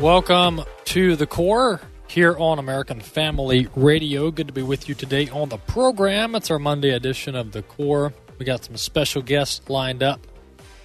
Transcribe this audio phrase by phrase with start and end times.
[0.00, 4.30] Welcome to the core here on American Family Radio.
[4.30, 6.34] Good to be with you today on the program.
[6.34, 8.14] It's our Monday edition of the core.
[8.38, 10.26] We got some special guests lined up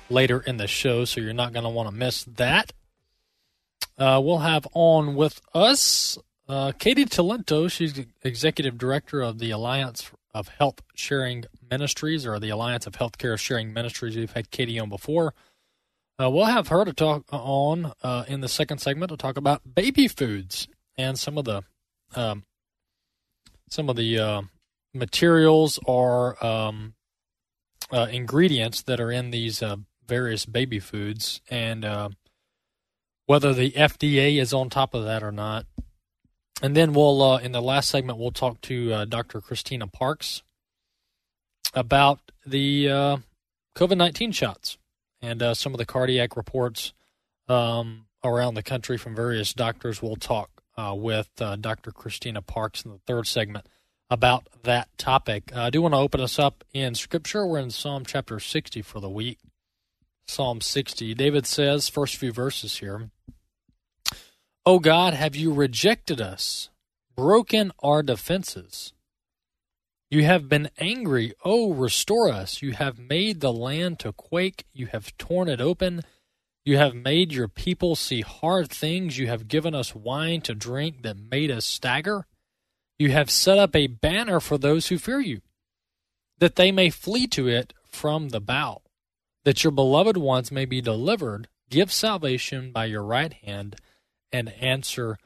[0.09, 2.73] later in the show, so you're not going to want to miss that.
[3.98, 6.18] Uh, we'll have on with us
[6.50, 7.72] uh, Katie Talento.
[7.72, 13.40] She's executive director of the Alliance of Health Sharing Ministries, or the Alliance of Healthcare
[13.40, 14.18] Sharing Ministries.
[14.18, 15.34] We've had Katie on before.
[16.17, 19.75] Uh, we'll have her to talk on uh, in the second segment to talk about
[19.75, 21.61] baby foods and some of the
[22.16, 22.44] um,
[23.69, 24.41] some of the uh,
[24.93, 26.93] materials or um,
[27.91, 29.75] uh, ingredients that are in these uh,
[30.08, 32.08] various baby foods and uh,
[33.25, 35.66] whether the FDA is on top of that or not.
[36.61, 39.41] And then we'll in the last segment we'll talk to Dr.
[39.41, 40.43] Christina Parks
[41.73, 42.86] about the
[43.75, 44.77] COVID nineteen shots
[45.21, 46.94] and uh, some of the cardiac reports
[47.47, 50.02] um, around the country from various doctors.
[50.02, 51.91] We'll talk uh, with uh, Dr.
[51.91, 53.67] Christina Parks in the third segment
[54.09, 55.52] about that topic.
[55.55, 57.45] Uh, I do want to open us up in Scripture.
[57.45, 59.39] We're in Psalm chapter 60 for the week.
[60.27, 61.13] Psalm 60.
[61.13, 63.09] David says, first few verses here,
[64.66, 66.69] O God, have you rejected us,
[67.16, 68.93] broken our defenses?
[70.09, 71.34] You have been angry.
[71.44, 72.61] Oh, restore us.
[72.61, 74.66] You have made the land to quake.
[74.72, 76.02] You have torn it open.
[76.64, 79.17] You have made your people see hard things.
[79.17, 82.26] You have given us wine to drink that made us stagger.
[82.98, 85.42] You have set up a banner for those who fear you,
[86.39, 88.82] that they may flee to it from the bow,
[89.43, 91.48] that your beloved ones may be delivered.
[91.70, 93.76] Give salvation by your right hand
[94.32, 95.17] and answer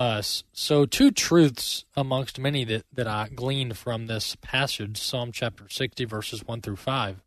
[0.00, 0.42] us.
[0.52, 6.06] So, two truths amongst many that, that I gleaned from this passage, Psalm chapter 60,
[6.06, 7.22] verses 1 through 5,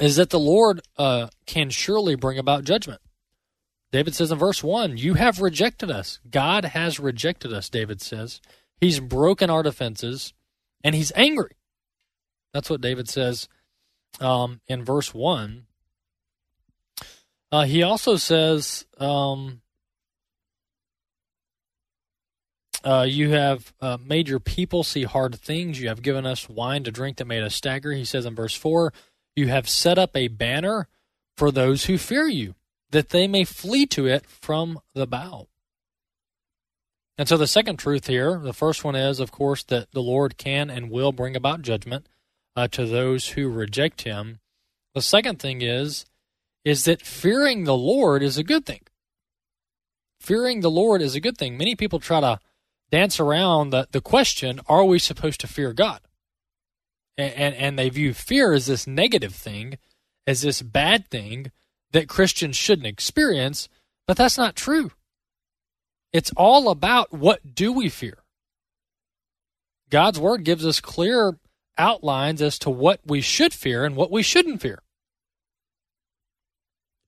[0.00, 3.02] is that the Lord uh, can surely bring about judgment.
[3.92, 6.18] David says in verse 1, You have rejected us.
[6.30, 8.40] God has rejected us, David says.
[8.80, 10.32] He's broken our defenses,
[10.82, 11.52] and he's angry.
[12.54, 13.48] That's what David says
[14.20, 15.66] um, in verse 1.
[17.50, 19.62] Uh, he also says, um,
[22.84, 25.80] Uh, you have uh, made your people see hard things.
[25.80, 27.92] You have given us wine to drink that made us stagger.
[27.92, 28.92] He says in verse 4
[29.34, 30.88] You have set up a banner
[31.36, 32.54] for those who fear you,
[32.90, 35.48] that they may flee to it from the bow.
[37.16, 40.38] And so the second truth here, the first one is, of course, that the Lord
[40.38, 42.08] can and will bring about judgment
[42.54, 44.38] uh, to those who reject him.
[44.94, 46.06] The second thing is,
[46.64, 48.82] is that fearing the Lord is a good thing.
[50.20, 51.56] Fearing the Lord is a good thing.
[51.56, 52.38] Many people try to
[52.90, 56.00] dance around the, the question are we supposed to fear God?
[57.16, 59.78] And, and, and they view fear as this negative thing,
[60.26, 61.50] as this bad thing
[61.92, 63.68] that Christians shouldn't experience,
[64.06, 64.92] but that's not true.
[66.12, 68.18] It's all about what do we fear?
[69.90, 71.38] God's word gives us clear
[71.76, 74.82] outlines as to what we should fear and what we shouldn't fear.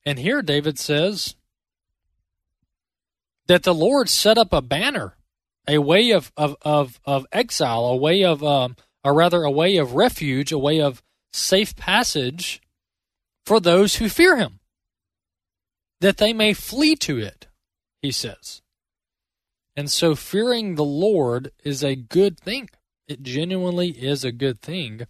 [0.05, 1.35] And here David says
[3.47, 5.17] that the Lord set up a banner
[5.71, 9.77] a way of of of, of exile, a way of um, or rather a way
[9.77, 12.61] of refuge, a way of safe passage
[13.47, 14.59] for those who fear him,
[16.01, 17.47] that they may flee to it,
[18.03, 18.63] he says.
[19.77, 22.69] And so fearing the Lord is a good thing.
[23.09, 25.07] It genuinely is a good thing.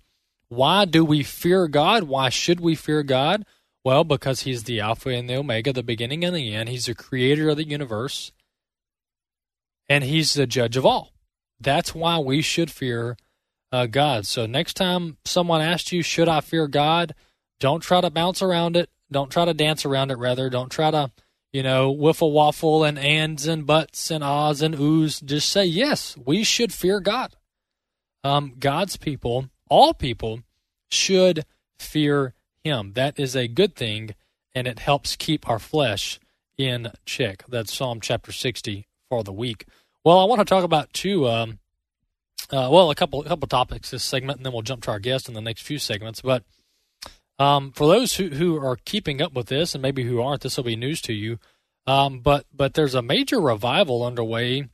[0.49, 2.05] Why do we fear God?
[2.05, 3.45] Why should we fear God?
[3.83, 6.69] Well, because He's the Alpha and the Omega, the beginning and the end.
[6.69, 8.33] He's the creator of the universe
[9.91, 11.13] and he's the judge of all.
[11.61, 13.17] That's why we should fear
[13.73, 14.25] uh, God.
[14.25, 17.15] So next time someone asks you, should I fear God?
[17.59, 18.89] Don't try to bounce around it.
[19.13, 20.19] Don't try to dance around it.
[20.19, 21.11] Rather, don't try to,
[21.53, 25.23] you know, wiffle waffle and ands and buts and ahs and oohs.
[25.23, 27.35] Just say, yes, we should fear God.
[28.23, 30.41] Um, God's people, all people,
[30.91, 31.45] should
[31.79, 32.93] fear Him.
[32.93, 34.15] That is a good thing,
[34.55, 36.21] and it helps keep our flesh
[36.57, 37.45] in check.
[37.49, 39.67] That's Psalm chapter 60 for the week.
[40.05, 41.29] Well, I want to talk about two.
[41.29, 41.59] Um,
[42.51, 44.99] uh, well, a couple a couple topics this segment, and then we'll jump to our
[44.99, 46.23] guest in the next few segments.
[46.23, 46.43] But
[47.39, 50.57] um, for those who, who are keeping up with this, and maybe who aren't, this
[50.57, 51.39] will be news to you.
[51.87, 54.69] Um, but but there's a major revival underway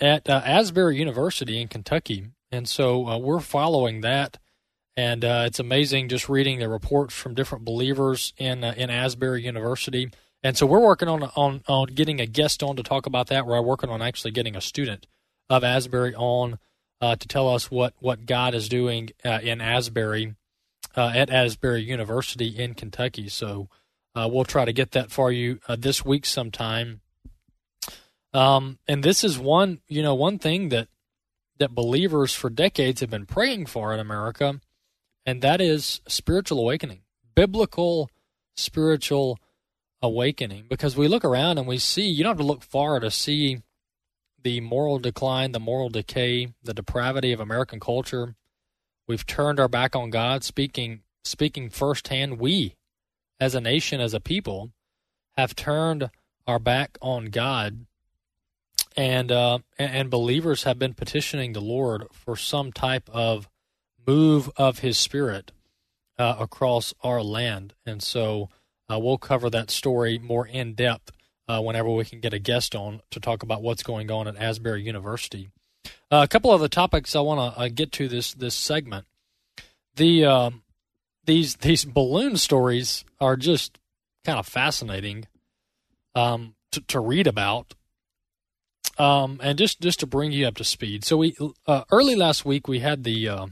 [0.00, 4.38] at uh, Asbury University in Kentucky, and so uh, we're following that.
[4.98, 9.44] And uh, it's amazing just reading the reports from different believers in uh, in Asbury
[9.44, 10.10] University.
[10.42, 13.46] And so we're working on on on getting a guest on to talk about that.
[13.46, 15.06] We're working on actually getting a student
[15.48, 16.58] of Asbury on
[17.00, 20.34] uh, to tell us what what God is doing uh, in Asbury
[20.96, 23.28] at Asbury University in Kentucky.
[23.28, 23.68] So
[24.14, 27.00] uh, we'll try to get that for you uh, this week sometime.
[28.32, 30.88] Um, and this is one, you know, one thing that
[31.58, 34.60] that believers for decades have been praying for in America,
[35.24, 37.00] and that is spiritual awakening,
[37.34, 38.10] biblical
[38.56, 39.38] spiritual
[40.02, 40.66] awakening.
[40.68, 43.62] Because we look around and we see, you don't have to look far to see
[44.42, 48.36] the moral decline, the moral decay, the depravity of American culture.
[49.08, 52.38] We've turned our back on God, speaking speaking firsthand.
[52.38, 52.76] We
[53.38, 54.70] as a nation, as a people,
[55.36, 56.10] have turned
[56.46, 57.86] our back on God,
[58.96, 63.48] and uh, and believers have been petitioning the Lord for some type of
[64.06, 65.52] move of His Spirit
[66.18, 68.48] uh, across our land, and so
[68.90, 71.12] uh, we'll cover that story more in depth
[71.48, 74.36] uh, whenever we can get a guest on to talk about what's going on at
[74.36, 75.50] Asbury University.
[76.10, 79.06] Uh, a couple of the topics I want to uh, get to this this segment.
[79.96, 80.62] The um,
[81.24, 83.78] these these balloon stories are just
[84.24, 85.26] kind of fascinating
[86.14, 87.74] um, to, to read about.
[88.98, 91.36] Um, and just just to bring you up to speed, so we
[91.66, 93.46] uh, early last week we had the uh,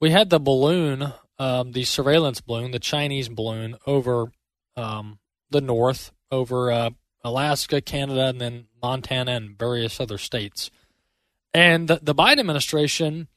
[0.00, 4.32] we had the balloon, um, the surveillance balloon, the Chinese balloon over
[4.76, 5.18] um,
[5.50, 6.90] the north, over uh,
[7.22, 10.70] Alaska, Canada, and then Montana and various other states.
[11.52, 13.28] And the, the Biden administration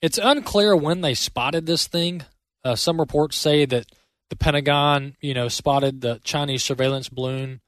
[0.00, 2.22] it's unclear when they spotted this thing.
[2.64, 3.86] Uh, some reports say that
[4.30, 7.60] the Pentagon, you know, spotted the Chinese surveillance balloon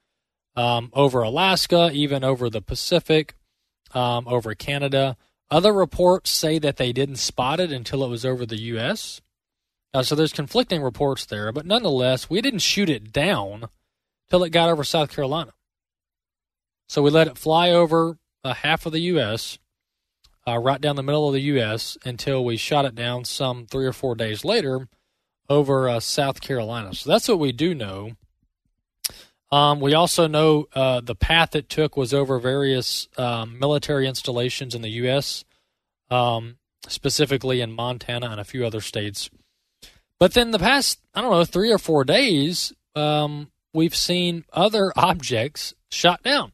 [0.55, 3.35] um, over Alaska, even over the Pacific,
[3.93, 5.15] um, over Canada.
[5.51, 9.21] Other reports say that they didn't spot it until it was over the U.S.
[9.93, 13.65] Uh, so there's conflicting reports there, but nonetheless, we didn't shoot it down
[14.29, 15.53] till it got over South Carolina.
[16.89, 19.57] So we let it fly over uh, half of the U.S
[20.47, 21.97] uh, right down the middle of the U.S.
[22.05, 24.87] until we shot it down some three or four days later
[25.49, 26.93] over uh, South Carolina.
[26.93, 28.11] So that's what we do know.
[29.51, 34.73] Um, we also know uh, the path it took was over various um, military installations
[34.73, 35.45] in the U.S.,
[36.09, 36.57] um,
[36.87, 39.29] specifically in Montana and a few other states.
[40.19, 44.91] But then the past, I don't know, three or four days, um, we've seen other
[44.95, 46.53] objects shot down.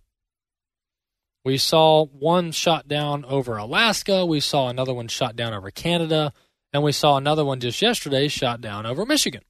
[1.45, 4.25] We saw one shot down over Alaska.
[4.25, 6.33] We saw another one shot down over Canada.
[6.73, 9.41] And we saw another one just yesterday shot down over Michigan,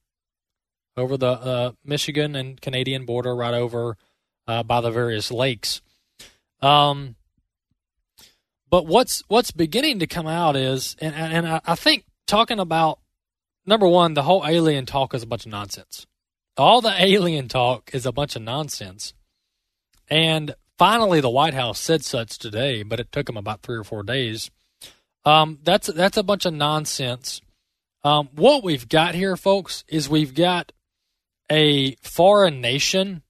[0.96, 3.96] over the uh, Michigan and Canadian border, right over
[4.46, 5.82] uh, by the various lakes.
[6.62, 7.16] Um,
[8.70, 13.00] but what's what's beginning to come out is, and, and I, I think talking about
[13.66, 16.06] number one, the whole alien talk is a bunch of nonsense.
[16.56, 19.14] All the alien talk is a bunch of nonsense.
[20.08, 23.84] And Finally, the White House said such today, but it took them about three or
[23.84, 24.50] four days.
[25.26, 27.42] Um, that's that's a bunch of nonsense.
[28.02, 30.72] Um, what we've got here, folks, is we've got
[31.50, 33.20] a foreign nation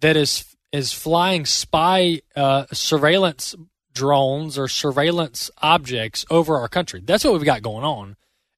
[0.00, 3.54] that is is flying spy uh, surveillance
[3.94, 7.00] drones or surveillance objects over our country.
[7.02, 8.14] That's what we've got going on,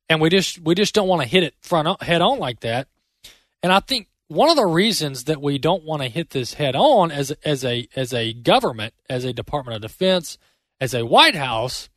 [0.08, 2.60] and we just we just don't want to hit it front on, head on like
[2.60, 2.88] that.
[3.62, 6.74] And I think one of the reasons that we don't want to hit this head
[6.76, 10.38] on as as a as a government, as a Department of Defense,
[10.80, 11.88] as a White House,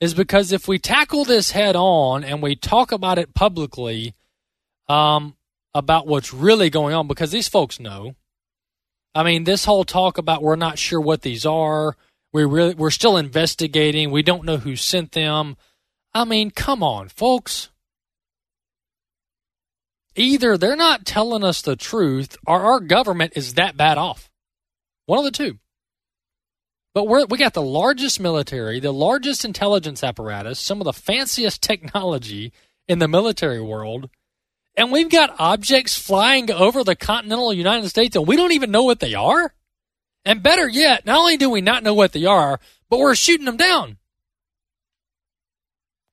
[0.00, 4.14] is because if we tackle this head on and we talk about it publicly,
[4.88, 5.36] um,
[5.74, 8.14] about what's really going on, because these folks know.
[9.14, 11.96] I mean, this whole talk about we're not sure what these are,
[12.32, 15.56] we really we're still investigating, we don't know who sent them.
[16.14, 17.70] I mean, come on, folks
[20.16, 24.30] either they're not telling us the truth or our government is that bad off.
[25.06, 25.58] One of the two.
[26.94, 31.60] But we're, we got the largest military, the largest intelligence apparatus, some of the fanciest
[31.62, 32.52] technology
[32.86, 34.10] in the military world,
[34.76, 38.84] and we've got objects flying over the continental United States and we don't even know
[38.84, 39.54] what they are?
[40.24, 43.46] And better yet, not only do we not know what they are, but we're shooting
[43.46, 43.98] them down.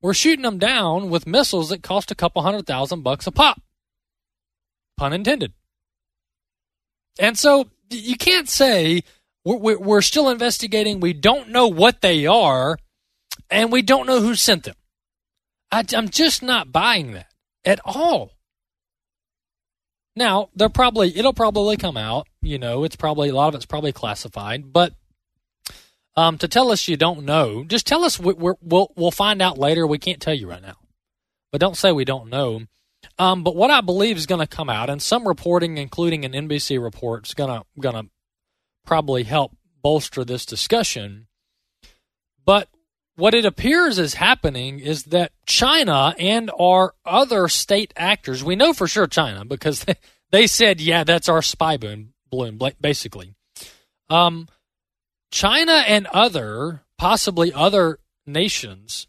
[0.02, 3.62] We're shooting them down with missiles that cost a couple hundred thousand bucks a pop
[5.02, 5.52] pun intended.
[7.18, 9.02] And so you can't say
[9.44, 12.78] we're, we're still investigating, we don't know what they are,
[13.50, 14.76] and we don't know who sent them.
[15.72, 17.32] I, I'm just not buying that
[17.66, 18.34] at all.
[20.16, 22.28] Now, they're probably it'll probably come out.
[22.44, 24.94] You know, it's probably a lot of it's probably classified, but
[26.16, 29.42] um, to tell us you don't know, just tell us we, we're, we'll we'll find
[29.42, 29.88] out later.
[29.88, 30.78] We can't tell you right now,
[31.52, 32.62] but don't say we don't know.
[33.18, 36.34] Um, but what I believe is going to come out, and some reporting, including an
[36.34, 38.10] NBC report, is going to going to
[38.86, 41.28] probably help bolster this discussion.
[42.46, 42.68] But
[43.16, 48.74] what it appears is happening is that China and our other state actors, we know
[48.74, 49.96] for sure China because they
[50.32, 53.36] they said, yeah, that's our spy balloon, balloon basically.
[54.10, 54.48] Um,
[55.32, 59.08] China and other, possibly other nations,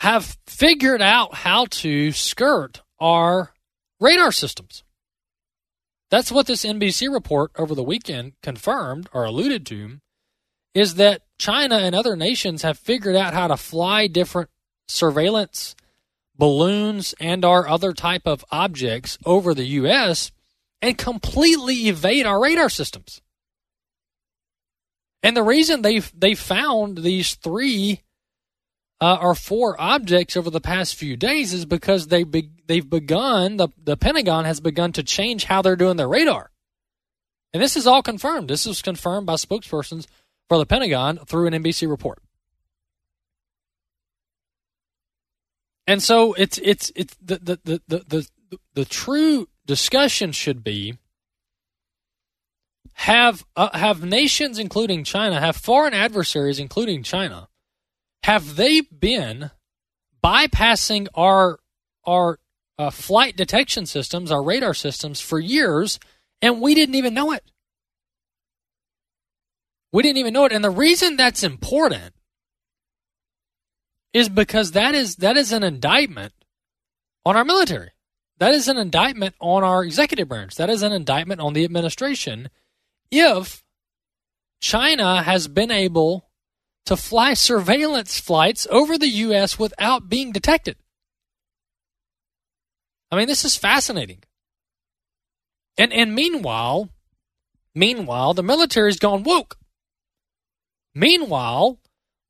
[0.00, 3.52] have figured out how to skirt our
[4.00, 4.84] radar systems.
[6.10, 9.98] That's what this NBC report over the weekend confirmed or alluded to
[10.74, 14.50] is that China and other nations have figured out how to fly different
[14.86, 15.74] surveillance
[16.38, 20.30] balloons and our other type of objects over the US
[20.82, 23.22] and completely evade our radar systems.
[25.22, 28.02] And the reason they they found these three
[29.00, 33.56] uh, or four objects over the past few days is because they be, they've begun
[33.56, 36.50] the the Pentagon has begun to change how they're doing their radar.
[37.52, 38.48] And this is all confirmed.
[38.48, 40.06] This is confirmed by spokespersons
[40.48, 42.20] for the Pentagon through an NBC report.
[45.86, 50.98] And so it's it's it's the the the the, the, the true discussion should be
[52.96, 57.48] have uh, have nations including China have foreign adversaries including China
[58.22, 59.50] have they been
[60.24, 61.58] bypassing our
[62.04, 62.38] our
[62.78, 66.00] uh, flight detection systems our radar systems for years
[66.42, 67.44] and we didn't even know it
[69.96, 70.52] we didn't even know it.
[70.52, 72.12] And the reason that's important
[74.12, 76.34] is because that is that is an indictment
[77.24, 77.92] on our military.
[78.38, 80.56] That is an indictment on our executive branch.
[80.56, 82.50] That is an indictment on the administration
[83.10, 83.62] if
[84.60, 86.28] China has been able
[86.86, 89.58] to fly surveillance flights over the U.S.
[89.58, 90.76] without being detected.
[93.10, 94.22] I mean, this is fascinating.
[95.78, 96.88] And and meanwhile,
[97.74, 99.58] meanwhile, the military's gone woke.
[100.94, 101.78] Meanwhile,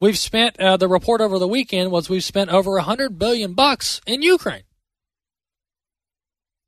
[0.00, 3.54] we've spent uh, the report over the weekend was we've spent over a hundred billion
[3.54, 4.64] bucks in Ukraine.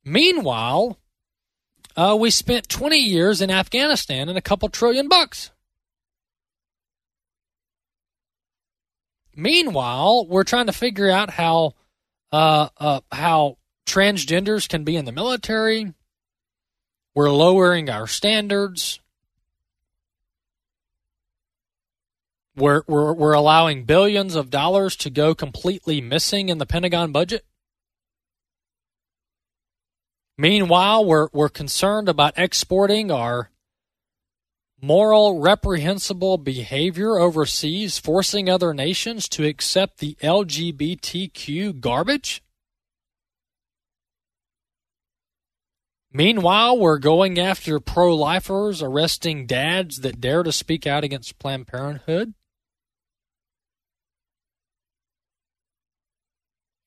[0.04, 0.98] Meanwhile,
[1.98, 5.50] uh, we spent 20 years in Afghanistan and a couple trillion bucks.
[9.34, 11.74] Meanwhile, we're trying to figure out how
[12.30, 15.92] uh, uh, how transgenders can be in the military.
[17.16, 19.00] We're lowering our standards.
[22.54, 27.44] We're, we're, we're allowing billions of dollars to go completely missing in the Pentagon budget.
[30.40, 33.50] Meanwhile, we're, we're concerned about exporting our
[34.80, 42.44] moral, reprehensible behavior overseas, forcing other nations to accept the LGBTQ garbage.
[46.12, 51.66] Meanwhile, we're going after pro lifers, arresting dads that dare to speak out against Planned
[51.66, 52.34] Parenthood.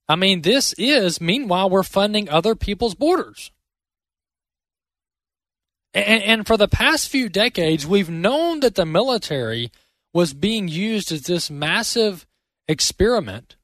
[0.07, 3.51] I mean, this is, meanwhile, we're funding other people's borders.
[5.93, 9.71] And, and, for the past few decades, we've known that the military
[10.13, 12.25] was being used as this massive
[12.67, 13.57] experiment,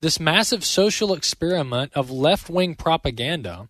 [0.00, 3.68] this massive social experiment of left wing propaganda.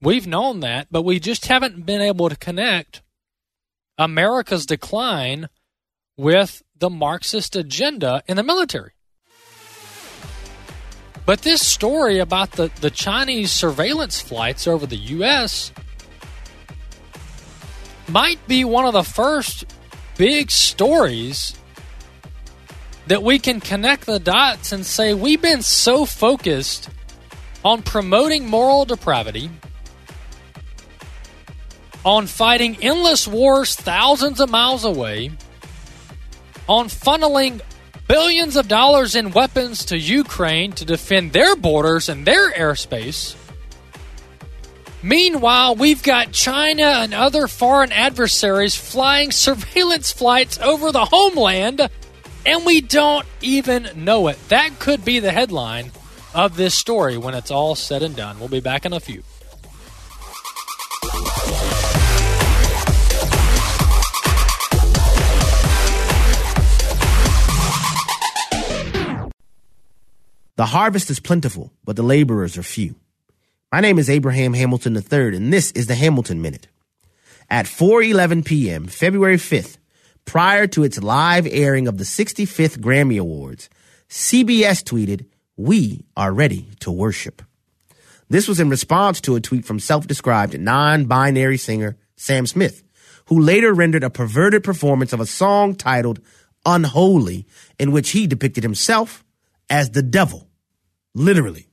[0.00, 3.02] We've known that, but we just haven't been able to connect
[3.98, 5.48] America's decline
[6.16, 8.92] with the Marxist agenda in the military.
[11.30, 15.70] But this story about the, the Chinese surveillance flights over the U.S.
[18.08, 19.64] might be one of the first
[20.16, 21.56] big stories
[23.06, 26.90] that we can connect the dots and say we've been so focused
[27.64, 29.50] on promoting moral depravity,
[32.04, 35.30] on fighting endless wars thousands of miles away,
[36.68, 37.60] on funneling
[38.10, 43.36] billions of dollars in weapons to Ukraine to defend their borders and their airspace.
[45.00, 51.88] Meanwhile, we've got China and other foreign adversaries flying surveillance flights over the homeland,
[52.44, 54.40] and we don't even know it.
[54.48, 55.92] That could be the headline
[56.34, 58.40] of this story when it's all said and done.
[58.40, 59.22] We'll be back in a few.
[70.60, 72.96] The harvest is plentiful, but the laborers are few.
[73.72, 76.68] My name is Abraham Hamilton III, and this is the Hamilton Minute.
[77.48, 79.78] At 4:11 p.m., February 5th,
[80.26, 83.70] prior to its live airing of the 65th Grammy Awards,
[84.10, 85.24] CBS tweeted,
[85.56, 87.40] "We are ready to worship."
[88.28, 92.82] This was in response to a tweet from self-described non-binary singer Sam Smith,
[93.28, 96.20] who later rendered a perverted performance of a song titled
[96.66, 97.46] Unholy,
[97.78, 99.24] in which he depicted himself
[99.70, 100.48] as the devil.
[101.14, 101.66] Literally.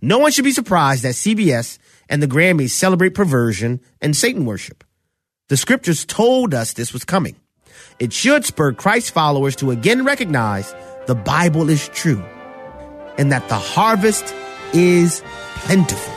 [0.00, 4.84] No one should be surprised that CBS and the Grammys celebrate perversion and Satan worship.
[5.48, 7.36] The scriptures told us this was coming.
[7.98, 10.74] It should spur Christ followers to again recognize
[11.06, 12.22] the Bible is true
[13.18, 14.34] and that the harvest
[14.72, 15.22] is
[15.54, 16.14] plentiful.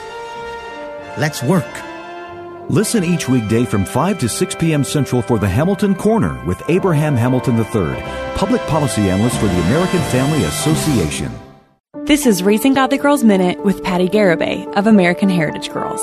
[1.16, 1.66] Let's work.
[2.68, 4.84] Listen each weekday from 5 to 6 p.m.
[4.84, 8.00] Central for the Hamilton Corner with Abraham Hamilton III,
[8.36, 11.32] public policy analyst for the American Family Association.
[11.92, 16.00] This is Raising Godly Girls Minute with Patty Garibay of American Heritage Girls.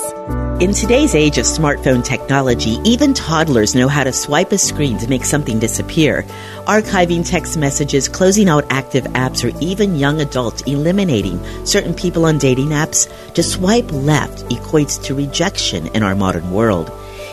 [0.62, 5.08] In today's age of smartphone technology, even toddlers know how to swipe a screen to
[5.08, 6.24] make something disappear.
[6.66, 12.36] Archiving text messages, closing out active apps, or even young adults eliminating certain people on
[12.36, 16.90] dating apps, to swipe left equates to rejection in our modern world.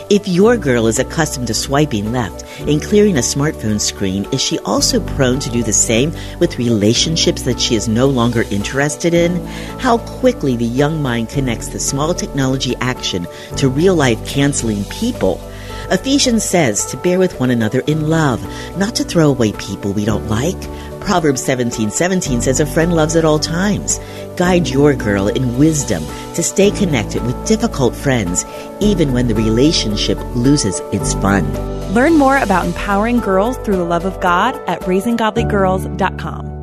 [0.08, 4.56] If your girl is accustomed to swiping left and clearing a smartphone screen, is she
[4.60, 9.44] also prone to do the same with relationships that she is no longer interested in?
[9.80, 15.40] How quickly the young mind connects the small technology action to real life canceling people.
[15.90, 18.40] Ephesians says to bear with one another in love,
[18.78, 20.95] not to throw away people we don't like.
[21.06, 24.00] Proverbs 17 17 says a friend loves at all times.
[24.36, 28.44] Guide your girl in wisdom to stay connected with difficult friends,
[28.80, 31.46] even when the relationship loses its fun.
[31.94, 36.56] Learn more about empowering girls through the love of God at raisinggodlygirls.com.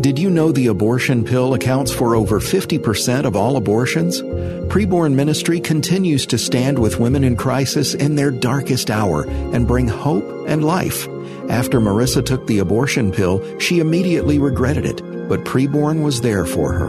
[0.00, 4.20] Did you know the abortion pill accounts for over 50% of all abortions?
[4.20, 9.86] Preborn Ministry continues to stand with women in crisis in their darkest hour and bring
[9.86, 11.06] hope and life.
[11.48, 16.72] After Marissa took the abortion pill, she immediately regretted it, but Preborn was there for
[16.72, 16.88] her.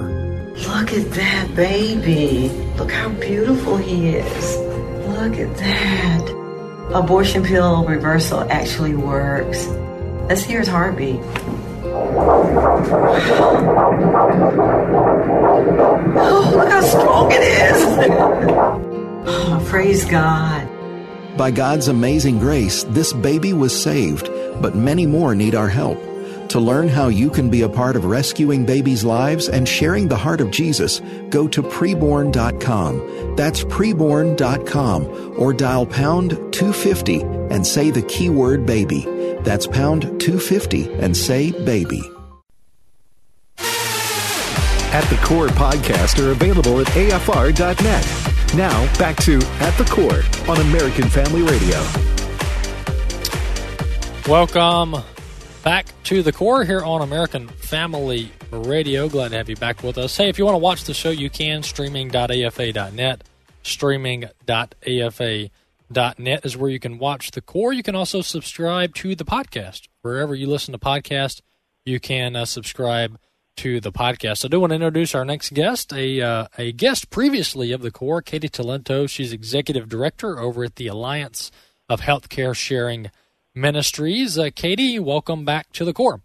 [0.54, 2.50] Look at that baby.
[2.78, 4.58] Look how beautiful he is.
[5.08, 6.30] Look at that.
[6.94, 9.66] Abortion pill reversal actually works.
[10.30, 11.20] Let's hear his heartbeat.
[16.16, 17.82] Oh, look how strong it is.
[19.28, 20.62] oh, praise God.
[21.38, 24.30] By God's amazing grace, this baby was saved,
[24.62, 26.00] but many more need our help.
[26.50, 30.15] To learn how you can be a part of rescuing babies' lives and sharing the
[30.15, 33.36] heart of Jesus, go to preborn.com.
[33.36, 39.08] That's preborn.com or dial pound 250 and say the keyword baby.
[39.41, 42.04] That's pound 250 and say baby.
[44.93, 48.23] At the Core podcast are available at afr.net.
[48.56, 51.82] Now, back to At the Core on American Family Radio.
[54.28, 54.96] Welcome
[55.63, 59.10] back to the core here on American Family Radio.
[59.10, 60.16] Glad to have you back with us.
[60.16, 61.63] Hey, if you want to watch the show, you can.
[61.63, 63.24] Streaming.afa.net.
[63.63, 67.74] Streaming.afa.net is where you can watch the core.
[67.74, 69.88] You can also subscribe to the podcast.
[70.04, 71.42] Wherever you listen to podcasts,
[71.86, 73.18] you can uh, subscribe
[73.58, 74.46] to the podcast.
[74.46, 77.92] I do want to introduce our next guest, a uh, a guest previously of the
[77.92, 79.10] core, Katie Talento.
[79.10, 81.52] She's executive director over at the Alliance
[81.89, 83.12] of Healthcare Sharing
[83.54, 84.38] Ministries.
[84.38, 86.22] Uh, Katie, welcome back to the core.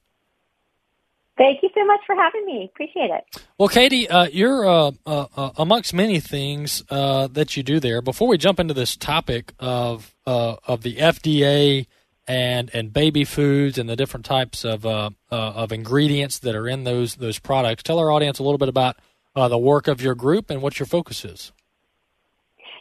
[1.37, 2.69] Thank you so much for having me.
[2.75, 3.45] Appreciate it.
[3.59, 8.03] Well, Katie, uh, you're uh, uh, uh amongst many things uh, that you do there.
[8.03, 11.87] Before we jump into this topic of of the FDA
[12.29, 16.69] and and baby foods and the different types of uh, uh, of ingredients that are
[16.69, 18.97] in those those products, tell our audience a little bit about
[19.35, 21.53] uh, the work of your group and what your focus is.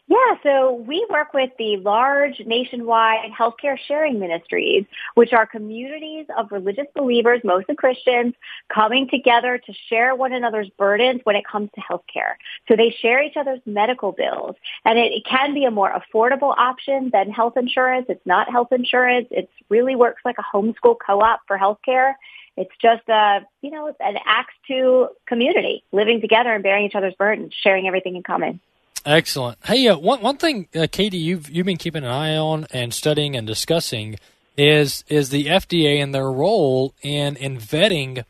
[0.10, 6.50] Yeah, so we work with the large nationwide healthcare sharing ministries, which are communities of
[6.50, 8.34] religious believers, mostly Christians,
[8.74, 12.36] coming together to share one another's burdens when it comes to healthcare.
[12.70, 16.56] So they share each other's medical bills, and it, it can be a more affordable
[16.58, 18.06] option than health insurance.
[18.08, 19.28] It's not health insurance.
[19.30, 22.14] It really works like a homeschool co-op for healthcare.
[22.56, 27.14] It's just a, you know, an Acts 2 community living together and bearing each other's
[27.16, 28.62] burdens, sharing everything in common.
[29.08, 29.58] Excellent.
[29.64, 32.94] Hey, uh, one one thing, uh, Katie, you've you've been keeping an eye on and
[32.94, 34.18] studying and discussing
[34.58, 38.26] is is the FDA and their role in in vetting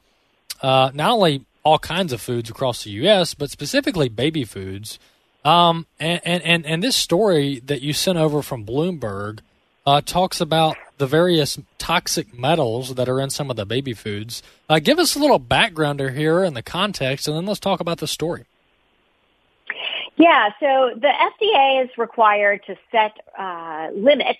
[0.61, 3.33] uh, not only all kinds of foods across the U.S.
[3.33, 4.99] but specifically baby foods.
[5.43, 9.39] Um, and, and and this story that you sent over from Bloomberg
[9.87, 14.43] uh, talks about the various toxic metals that are in some of the baby foods.
[14.69, 17.97] Uh, give us a little background here and the context, and then let's talk about
[17.97, 18.45] the story.
[20.17, 24.39] Yeah, so the FDA is required to set uh, limits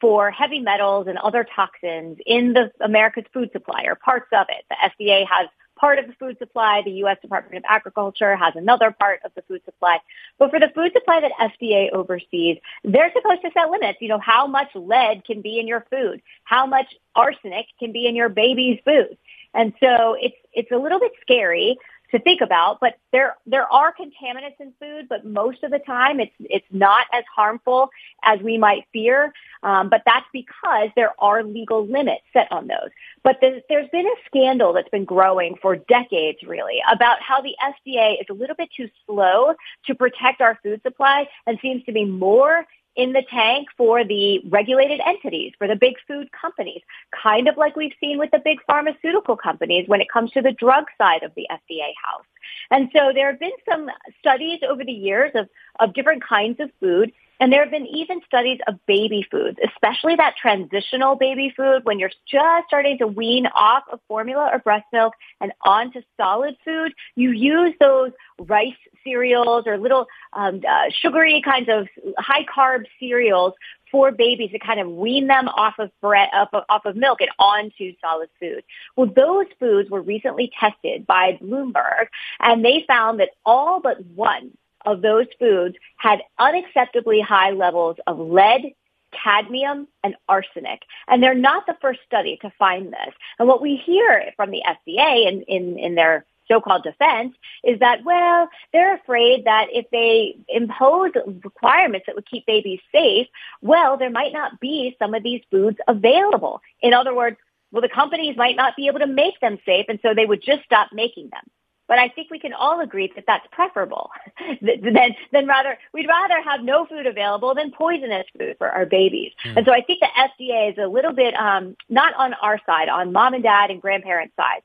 [0.00, 4.64] for heavy metals and other toxins in the America's food supply or parts of it.
[4.70, 6.82] The FDA has part of the food supply.
[6.84, 7.18] The U.S.
[7.20, 9.98] Department of Agriculture has another part of the food supply.
[10.38, 13.98] But for the food supply that FDA oversees, they're supposed to set limits.
[14.00, 16.22] You know, how much lead can be in your food?
[16.44, 19.18] How much arsenic can be in your baby's food?
[19.54, 21.78] And so it's, it's a little bit scary
[22.10, 26.20] to think about, but there there are contaminants in food, but most of the time
[26.20, 27.90] it's it's not as harmful
[28.22, 29.32] as we might fear.
[29.62, 32.90] Um, but that's because there are legal limits set on those.
[33.24, 37.54] But there's, there's been a scandal that's been growing for decades, really, about how the
[37.60, 39.54] FDA is a little bit too slow
[39.86, 42.64] to protect our food supply and seems to be more
[42.96, 46.80] in the tank for the regulated entities, for the big food companies,
[47.22, 50.52] kind of like we've seen with the big pharmaceutical companies when it comes to the
[50.52, 52.24] drug side of the FDA house.
[52.70, 56.70] And so there have been some studies over the years of, of different kinds of
[56.80, 61.84] food and there have been even studies of baby foods, especially that transitional baby food
[61.84, 66.56] when you're just starting to wean off of formula or breast milk and onto solid
[66.64, 66.92] food.
[67.14, 73.54] You use those rice cereals or little um, uh, sugary kinds of high carb cereals
[73.90, 77.20] for babies to kind of wean them off of bread, off of, off of milk
[77.20, 78.64] and onto solid food.
[78.96, 82.06] Well, those foods were recently tested by Bloomberg
[82.40, 84.52] and they found that all but one
[84.86, 88.74] of those foods had unacceptably high levels of lead,
[89.12, 90.82] cadmium, and arsenic.
[91.08, 93.14] And they're not the first study to find this.
[93.38, 98.04] And what we hear from the FDA in, in, in their so-called defense is that,
[98.04, 101.10] well, they're afraid that if they impose
[101.42, 103.26] requirements that would keep babies safe,
[103.62, 106.60] well, there might not be some of these foods available.
[106.80, 107.36] In other words,
[107.72, 110.42] well, the companies might not be able to make them safe, and so they would
[110.42, 111.42] just stop making them.
[111.88, 114.10] But I think we can all agree that that's preferable
[114.60, 119.32] than, than rather, we'd rather have no food available than poisonous food for our babies.
[119.44, 119.58] Mm.
[119.58, 122.88] And so I think the FDA is a little bit, um, not on our side,
[122.88, 124.62] on mom and dad and grandparents' side.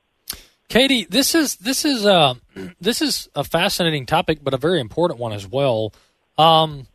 [0.68, 2.32] Katie, this is this is uh,
[2.80, 5.92] this is a fascinating topic, but a very important one as well.
[6.38, 6.86] Um,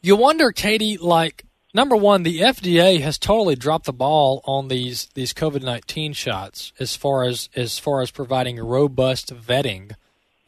[0.00, 1.44] you wonder, Katie, like
[1.78, 6.72] number one, the FDA has totally dropped the ball on these these COVID nineteen shots
[6.80, 9.92] as far as as far as providing robust vetting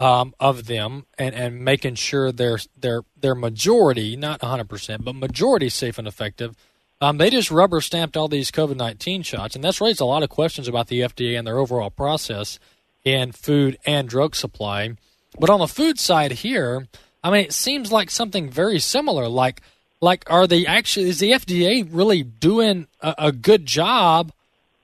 [0.00, 5.14] um, of them and, and making sure they're they're they're majority, not hundred percent, but
[5.14, 6.56] majority safe and effective.
[7.00, 10.24] Um, they just rubber stamped all these COVID nineteen shots, and that's raised a lot
[10.24, 12.58] of questions about the FDA and their overall process
[13.04, 14.96] in food and drug supply.
[15.38, 16.88] But on the food side here,
[17.22, 19.62] I mean, it seems like something very similar, like
[20.00, 24.32] like are they actually is the FDA really doing a, a good job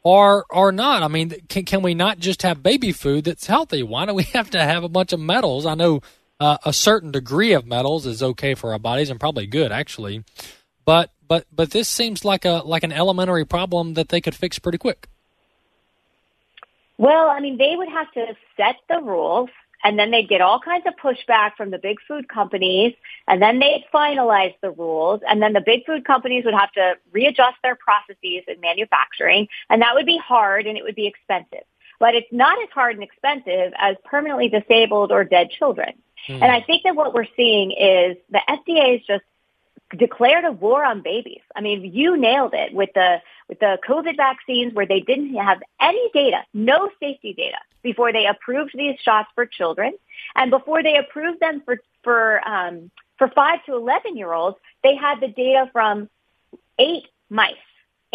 [0.02, 1.02] or or not?
[1.02, 3.83] I mean, can can we not just have baby food that's healthy?
[3.83, 5.66] Why do we have to have a bunch of metals?
[5.66, 6.02] I know
[6.38, 10.24] uh, a certain degree of metals is okay for our bodies and probably good actually,
[10.85, 14.59] but but but this seems like a like an elementary problem that they could fix
[14.59, 15.09] pretty quick.
[16.98, 19.50] Well, I mean, they would have to set the rules
[19.87, 22.92] and then they'd get all kinds of pushback from the big food companies.
[23.29, 25.20] And then they'd finalize the rules.
[25.29, 29.46] And then the big food companies would have to readjust their processes in manufacturing.
[29.70, 31.62] And that would be hard and it would be expensive.
[32.01, 35.92] But it's not as hard and expensive as permanently disabled or dead children.
[36.29, 36.42] Mm.
[36.42, 39.22] and i think that what we're seeing is the fda is just
[39.96, 41.42] declared a war on babies.
[41.55, 43.18] I mean, you nailed it with the
[43.49, 47.59] with the COVID vaccines where they didn't have any data, no safety data
[47.90, 49.92] before they approved these shots for children,
[50.35, 51.75] and before they approved them for
[52.07, 52.22] for
[52.55, 52.75] um,
[53.18, 56.09] for five to eleven year olds, they had the data from
[56.87, 57.07] eight
[57.40, 57.66] mice.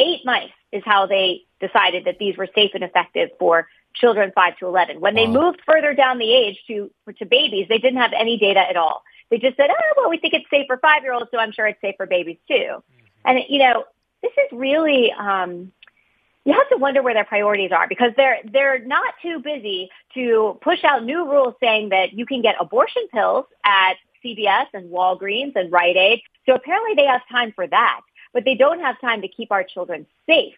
[0.05, 1.27] Eight mice is how they
[1.65, 3.55] decided that these were safe and effective for
[4.01, 4.99] children five to eleven.
[5.05, 5.19] When wow.
[5.19, 6.75] they moved further down the age to
[7.19, 8.97] to babies, they didn't have any data at all.
[9.29, 11.53] They just said, oh, well, we think it's safe for five year olds, so I'm
[11.53, 12.53] sure it's safe for babies too.
[12.53, 13.27] Mm-hmm.
[13.27, 13.85] And, you know,
[14.21, 15.71] this is really, um,
[16.45, 20.57] you have to wonder where their priorities are because they're they're not too busy to
[20.61, 23.93] push out new rules saying that you can get abortion pills at
[24.25, 26.21] CVS and Walgreens and Rite Aid.
[26.47, 28.01] So apparently they have time for that,
[28.33, 30.53] but they don't have time to keep our children safe.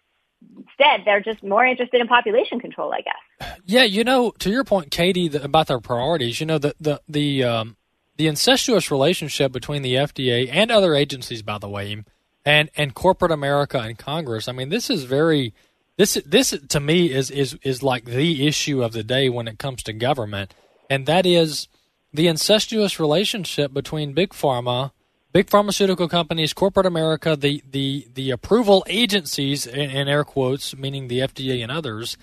[0.56, 3.58] Instead, they're just more interested in population control, I guess.
[3.64, 6.40] Yeah, you know, to your point, Katie, the, about their priorities.
[6.40, 7.76] You know, the the the um,
[8.16, 12.04] the incestuous relationship between the FDA and other agencies, by the way,
[12.44, 14.48] and and corporate America and Congress.
[14.48, 15.54] I mean, this is very
[15.96, 19.58] this this to me is is is like the issue of the day when it
[19.58, 20.54] comes to government,
[20.90, 21.68] and that is
[22.12, 24.92] the incestuous relationship between big pharma,
[25.32, 31.08] big pharmaceutical companies, corporate America, the the the approval agencies, in, in air quotes, meaning
[31.08, 32.16] the FDA and others,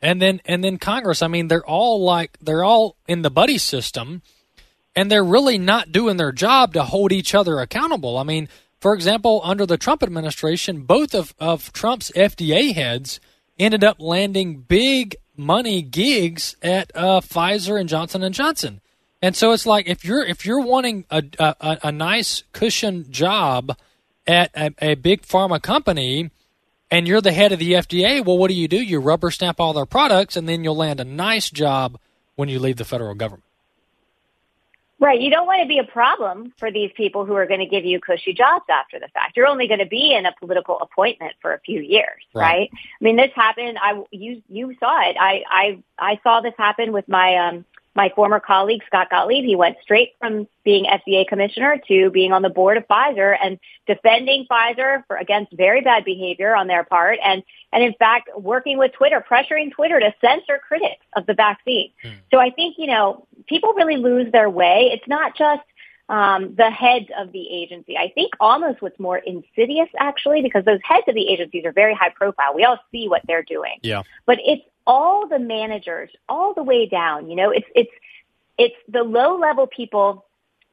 [0.00, 1.20] and then and then Congress.
[1.20, 4.22] I mean, they're all like they're all in the buddy system,
[4.94, 8.18] and they're really not doing their job to hold each other accountable.
[8.18, 8.48] I mean,
[8.86, 13.18] for example, under the Trump administration, both of, of Trump's FDA heads
[13.58, 18.80] ended up landing big money gigs at uh, Pfizer and Johnson and Johnson.
[19.20, 23.76] And so it's like if you're if you're wanting a a, a nice cushion job
[24.24, 26.30] at a, a, big pharma company,
[26.88, 28.80] and you're the head of the FDA, well, what do you do?
[28.80, 31.98] You rubber stamp all their products, and then you'll land a nice job
[32.36, 33.45] when you leave the federal government.
[34.98, 35.20] Right.
[35.20, 37.84] You don't want to be a problem for these people who are going to give
[37.84, 39.36] you cushy jobs after the fact.
[39.36, 42.42] You're only going to be in a political appointment for a few years, right?
[42.42, 42.70] right?
[42.72, 43.76] I mean, this happened.
[43.80, 45.16] I you you saw it.
[45.20, 49.56] I I I saw this happen with my um my former colleague, Scott Gottlieb, he
[49.56, 54.46] went straight from being FDA commissioner to being on the board of Pfizer and defending
[54.48, 57.18] Pfizer for against very bad behavior on their part.
[57.24, 61.90] And, and in fact, working with Twitter, pressuring Twitter to censor critics of the vaccine.
[62.02, 62.10] Hmm.
[62.30, 64.90] So I think, you know, people really lose their way.
[64.92, 65.62] It's not just
[66.08, 67.96] um, the heads of the agency.
[67.96, 71.94] I think almost what's more insidious, actually, because those heads of the agencies are very
[71.94, 72.54] high profile.
[72.54, 73.78] We all see what they're doing.
[73.82, 74.02] Yeah.
[74.26, 77.28] But it's all the managers, all the way down.
[77.28, 77.90] You know, it's it's
[78.58, 80.24] it's the low level people.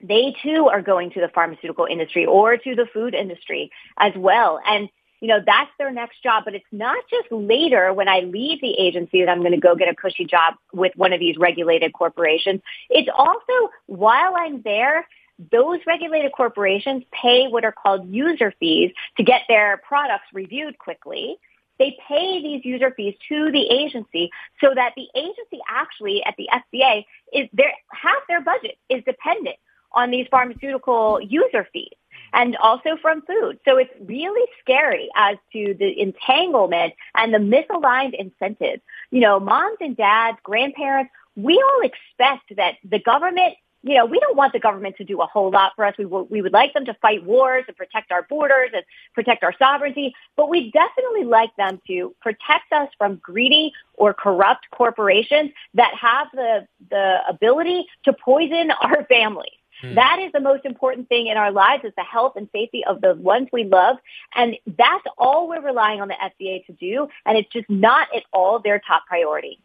[0.02, 4.60] They too are going to the pharmaceutical industry or to the food industry as well,
[4.68, 4.90] and
[5.22, 6.44] you know that's their next job.
[6.46, 9.76] But it's not just later when I leave the agency that I'm going to go
[9.76, 12.62] get a cushy job with one of these regulated corporations.
[12.90, 15.08] It's also while I'm there
[15.52, 21.38] those regulated corporations pay what are called user fees to get their products reviewed quickly.
[21.84, 26.48] They pay these user fees to the agency so that the agency actually at the
[26.54, 29.58] FDA is their half their budget is dependent
[29.92, 31.92] on these pharmaceutical user fees
[32.32, 33.60] and also from food.
[33.68, 38.82] So it's really scary as to the entanglement and the misaligned incentives.
[39.12, 44.20] You know, moms and dads, grandparents, we all expect that the government you know, we
[44.20, 45.94] don't want the government to do a whole lot for us.
[45.98, 49.44] We, w- we would like them to fight wars and protect our borders and protect
[49.44, 55.52] our sovereignty, but we definitely like them to protect us from greedy or corrupt corporations
[55.74, 59.52] that have the, the ability to poison our families.
[59.82, 59.96] Hmm.
[59.96, 63.02] That is the most important thing in our lives is the health and safety of
[63.02, 63.98] the ones we love.
[64.36, 67.10] And that's all we're relying on the FDA to do.
[67.26, 69.60] And it's just not at all their top priority.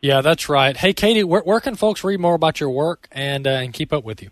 [0.00, 0.76] Yeah, that's right.
[0.76, 3.92] Hey, Katie, where, where can folks read more about your work and, uh, and keep
[3.92, 4.30] up with you?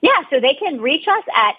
[0.00, 1.56] Yeah, so they can reach us at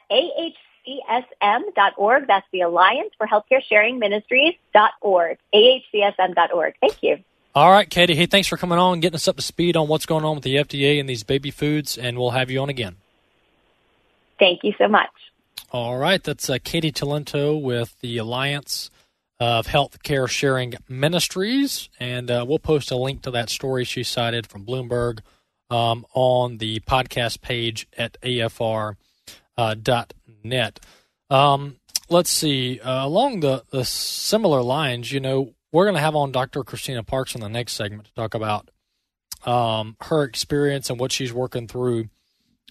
[0.88, 2.28] ahcsm.org.
[2.28, 5.38] That's the Alliance for Healthcare Sharing Ministries.org.
[5.54, 6.76] ahcsm.org.
[6.82, 7.20] Thank you.
[7.56, 8.16] All right, Katie.
[8.16, 10.44] Hey, thanks for coming on, getting us up to speed on what's going on with
[10.44, 12.96] the FDA and these baby foods, and we'll have you on again.
[14.40, 15.12] Thank you so much.
[15.72, 18.90] All right, that's uh, Katie Talento with the Alliance
[19.44, 24.48] of Healthcare Sharing Ministries, and uh, we'll post a link to that story she cited
[24.48, 25.20] from Bloomberg
[25.70, 28.96] um, on the podcast page at afr.net.
[31.30, 31.76] Uh, um,
[32.10, 36.32] let's see, uh, along the, the similar lines, you know, we're going to have on
[36.32, 36.64] Dr.
[36.64, 38.72] Christina Parks in the next segment to talk about
[39.46, 42.08] um, her experience and what she's working through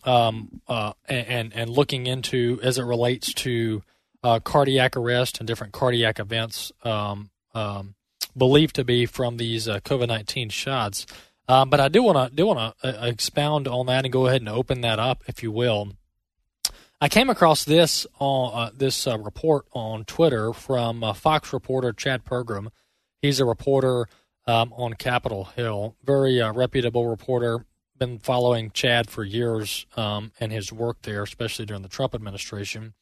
[0.05, 3.83] um, uh, and, and looking into as it relates to
[4.23, 7.95] uh, cardiac arrest and different cardiac events um, um,
[8.37, 11.07] believed to be from these uh, COVID nineteen shots.
[11.49, 14.27] Um, but I do want to do want to uh, expound on that and go
[14.27, 15.93] ahead and open that up, if you will.
[17.01, 22.25] I came across this on uh, this uh, report on Twitter from Fox reporter Chad
[22.25, 22.69] Pergram.
[23.21, 24.07] He's a reporter
[24.47, 27.67] um, on Capitol Hill, very uh, reputable reporter.
[27.99, 32.95] Been following Chad for years um, and his work there, especially during the Trump administration.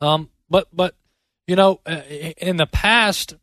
[0.00, 0.94] Um, but but
[1.48, 2.02] you know, uh,
[2.36, 3.34] in the past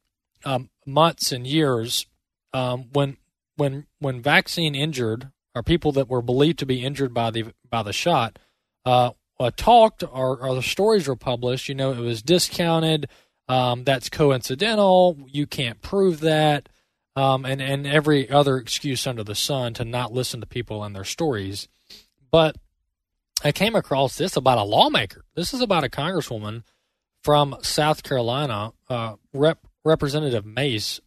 [0.45, 2.05] um, months and years,
[2.53, 3.17] um, when
[3.57, 7.83] when when vaccine injured or people that were believed to be injured by the by
[7.83, 8.39] the shot
[8.85, 9.11] uh,
[9.57, 13.09] talked or, or the stories were published, you know, it was discounted.
[13.49, 15.17] Um, that's coincidental.
[15.27, 16.69] You can't prove that.
[17.17, 20.95] Um, and, and every other excuse under the sun to not listen to people and
[20.95, 21.67] their stories.
[22.31, 22.55] But
[23.43, 25.25] I came across this about a lawmaker.
[25.35, 26.63] This is about a congresswoman
[27.23, 30.99] from South Carolina, uh, Rep, Representative Mace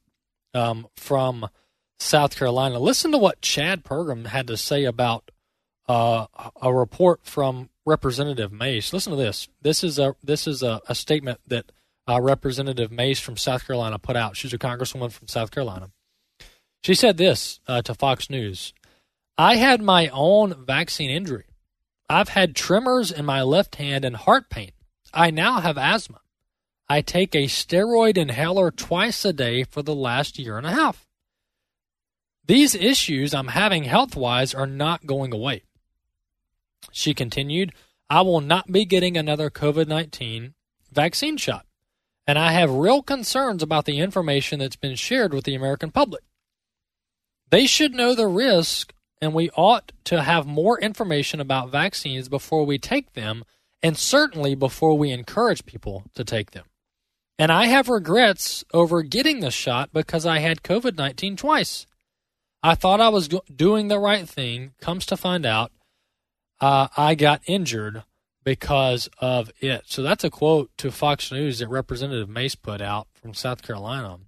[0.52, 1.48] um, from
[1.98, 2.78] South Carolina.
[2.78, 5.30] Listen to what Chad Pergram had to say about
[5.88, 6.26] uh,
[6.60, 8.92] a report from Representative Mace.
[8.92, 9.48] Listen to this.
[9.60, 11.70] This is a this is a, a statement that
[12.08, 14.36] uh, Representative Mace from South Carolina put out.
[14.36, 15.90] She's a congresswoman from South Carolina.
[16.82, 18.72] She said this uh, to Fox News:
[19.36, 21.44] "I had my own vaccine injury.
[22.08, 24.72] I've had tremors in my left hand and heart pain.
[25.14, 26.20] I now have asthma.
[26.88, 31.06] I take a steroid inhaler twice a day for the last year and a half.
[32.46, 35.62] These issues I'm having health wise are not going away.
[36.92, 37.72] She continued,
[38.10, 40.54] I will not be getting another COVID 19
[40.92, 41.66] vaccine shot,
[42.26, 46.22] and I have real concerns about the information that's been shared with the American public.
[47.48, 52.66] They should know the risk, and we ought to have more information about vaccines before
[52.66, 53.44] we take them,
[53.84, 56.64] and certainly before we encourage people to take them.
[57.38, 61.86] And I have regrets over getting the shot because I had COVID 19 twice.
[62.62, 64.72] I thought I was doing the right thing.
[64.80, 65.70] Comes to find out,
[66.62, 68.04] uh, I got injured
[68.42, 69.82] because of it.
[69.84, 74.18] So that's a quote to Fox News that Representative Mace put out from South Carolina.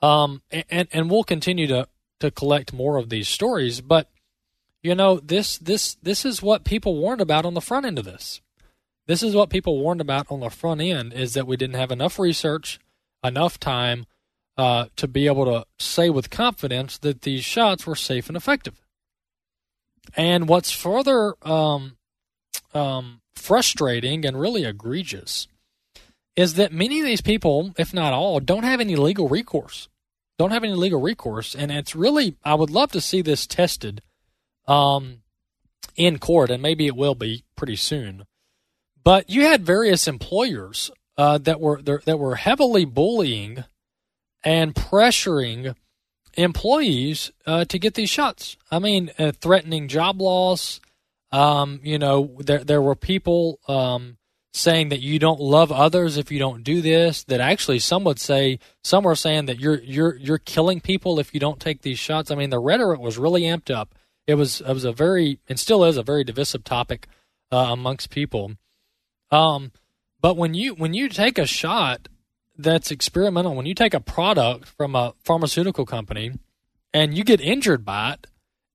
[0.00, 1.88] Um, and and we'll continue to
[2.20, 4.11] to collect more of these stories, but
[4.82, 8.04] you know this this this is what people warned about on the front end of
[8.04, 8.40] this.
[9.06, 11.90] This is what people warned about on the front end is that we didn't have
[11.90, 12.78] enough research,
[13.24, 14.06] enough time
[14.56, 18.80] uh, to be able to say with confidence that these shots were safe and effective.
[20.16, 21.96] And what's further um,
[22.74, 25.48] um, frustrating and really egregious
[26.36, 29.88] is that many of these people, if not all, don't have any legal recourse.
[30.38, 34.00] Don't have any legal recourse, and it's really I would love to see this tested
[34.66, 35.22] um,
[35.96, 38.24] in court, and maybe it will be pretty soon.
[39.04, 43.64] But you had various employers uh, that were that were heavily bullying
[44.44, 45.74] and pressuring
[46.34, 48.56] employees uh, to get these shots.
[48.70, 50.80] I mean, uh, threatening job loss.
[51.30, 54.18] Um, you know, there there were people um,
[54.52, 57.24] saying that you don't love others if you don't do this.
[57.24, 61.34] That actually, some would say, some were saying that you're you're you're killing people if
[61.34, 62.30] you don't take these shots.
[62.30, 63.94] I mean, the rhetoric was really amped up.
[64.26, 67.08] It was it was a very and still is a very divisive topic
[67.50, 68.52] uh, amongst people.
[69.30, 69.72] Um,
[70.20, 72.08] but when you when you take a shot
[72.56, 76.32] that's experimental, when you take a product from a pharmaceutical company
[76.94, 78.26] and you get injured by it,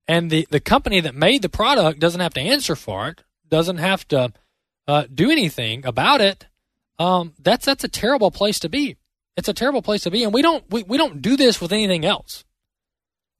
[0.06, 3.78] and the, the company that made the product doesn't have to answer for it, doesn't
[3.78, 4.32] have to
[4.86, 6.46] uh, do anything about it,
[6.98, 8.96] um, that's that's a terrible place to be.
[9.36, 11.72] It's a terrible place to be, and we don't we, we don't do this with
[11.72, 12.44] anything else.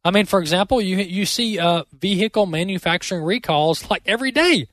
[0.05, 4.67] I mean, for example, you you see uh, vehicle manufacturing recalls like every day,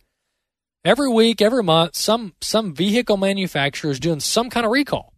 [0.83, 1.95] every week, every month.
[1.95, 5.13] Some some vehicle manufacturer is doing some kind of recall.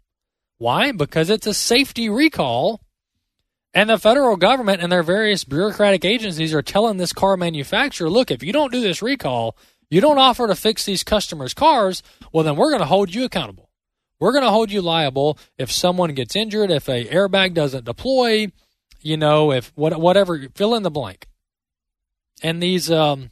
[0.58, 0.92] Why?
[0.92, 2.82] Because it's a safety recall
[3.74, 8.32] and the federal government and their various bureaucratic agencies are telling this car manufacturer, look,
[8.32, 9.56] if you don't do this recall,
[9.90, 12.02] you don't offer to fix these customers' cars,
[12.34, 13.70] well, then we're going to hold you accountable.
[14.20, 18.48] We're going to hold you liable if someone gets injured, if a airbag doesn't deploy,
[19.02, 21.28] you know, if what, whatever, fill in the blank.
[22.44, 23.32] And these um,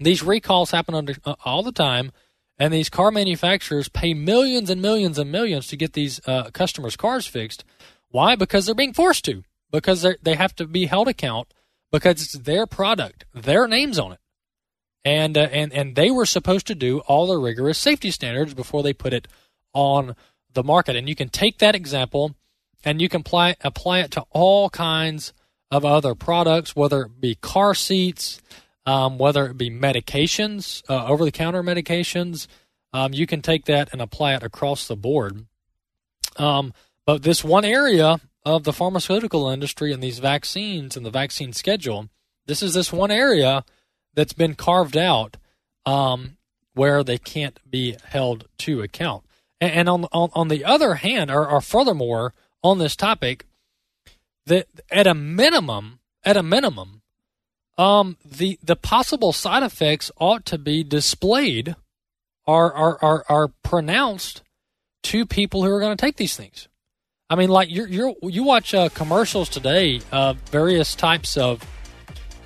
[0.00, 2.12] these recalls happen under, uh, all the time,
[2.58, 6.96] and these car manufacturers pay millions and millions and millions to get these uh, customers'
[6.96, 7.64] cars fixed.
[8.10, 8.36] Why?
[8.36, 11.52] Because they're being forced to because they have to be held account
[11.92, 14.20] because it's their product, their names on it,
[15.04, 18.82] and uh, and and they were supposed to do all the rigorous safety standards before
[18.82, 19.28] they put it
[19.74, 20.16] on
[20.52, 20.96] the market.
[20.96, 22.34] And you can take that example
[22.84, 25.32] and you can apply apply it to all kinds
[25.70, 28.40] of other products, whether it be car seats,
[28.86, 32.46] um, whether it be medications, uh, over the counter medications.
[32.92, 35.46] Um, you can take that and apply it across the board.
[36.36, 36.72] Um,
[37.04, 42.08] but this one area of the pharmaceutical industry and these vaccines and the vaccine schedule,
[42.46, 43.64] this is this one area
[44.14, 45.36] that's been carved out
[45.84, 46.38] um,
[46.74, 49.24] where they can't be held to account.
[49.60, 52.32] And, and on, on, on the other hand, or, or furthermore,
[52.62, 53.46] on this topic,
[54.46, 57.02] that at a minimum, at a minimum,
[57.76, 61.76] um, the the possible side effects ought to be displayed,
[62.46, 64.42] are are are, are pronounced
[65.04, 66.68] to people who are going to take these things.
[67.30, 71.64] I mean, like you're, you're you watch uh, commercials today, uh, various types of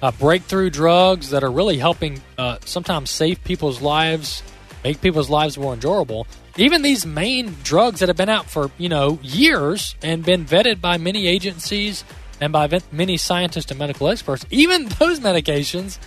[0.03, 4.43] uh, breakthrough drugs that are really helping uh, sometimes save people's lives,
[4.83, 6.27] make people's lives more enjoyable.
[6.57, 10.81] Even these main drugs that have been out for you know years and been vetted
[10.81, 12.05] by many agencies
[12.41, 15.99] and by many scientists and medical experts, even those medications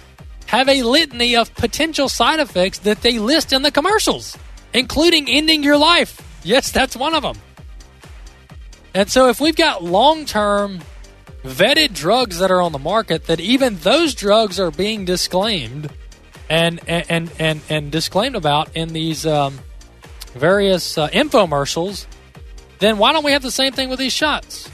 [0.47, 4.37] have a litany of potential side effects that they list in the commercials,
[4.73, 6.21] including ending your life.
[6.43, 7.37] Yes, that's one of them.
[8.93, 10.79] And so if we've got long term
[11.43, 15.91] vetted drugs that are on the market, that even those drugs are being disclaimed
[16.49, 19.59] and and and and disclaimed about in these um,
[20.35, 22.05] various uh, infomercials,
[22.79, 24.69] then why don't we have the same thing with these shots?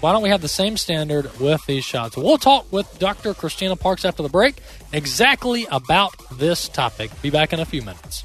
[0.00, 2.16] Why don't we have the same standard with these shots?
[2.16, 3.34] We'll talk with Dr.
[3.34, 4.56] Christina Parks after the break
[4.92, 7.10] exactly about this topic.
[7.22, 8.24] Be back in a few minutes.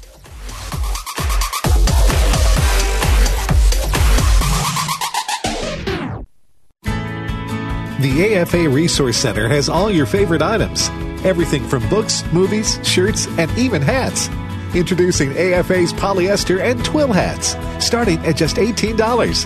[8.00, 10.90] The AFA Resource Center has all your favorite items
[11.24, 14.28] everything from books, movies, shirts, and even hats.
[14.74, 19.44] Introducing AFA's polyester and twill hats, starting at just $18.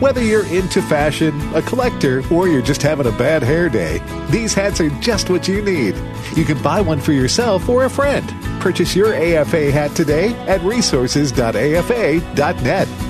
[0.00, 4.00] Whether you're into fashion, a collector, or you're just having a bad hair day,
[4.30, 5.96] these hats are just what you need.
[6.36, 8.32] You can buy one for yourself or a friend.
[8.60, 13.07] Purchase your AFA hat today at resources.afa.net.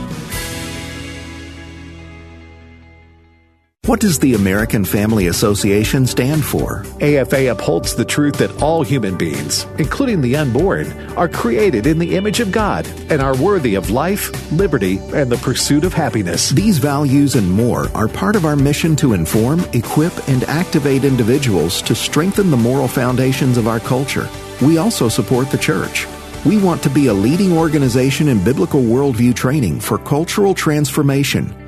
[3.89, 6.84] What does the American Family Association stand for?
[7.01, 12.14] AFA upholds the truth that all human beings, including the unborn, are created in the
[12.14, 16.51] image of God and are worthy of life, liberty, and the pursuit of happiness.
[16.51, 21.80] These values and more are part of our mission to inform, equip, and activate individuals
[21.80, 24.28] to strengthen the moral foundations of our culture.
[24.61, 26.07] We also support the church.
[26.45, 31.67] We want to be a leading organization in biblical worldview training for cultural transformation.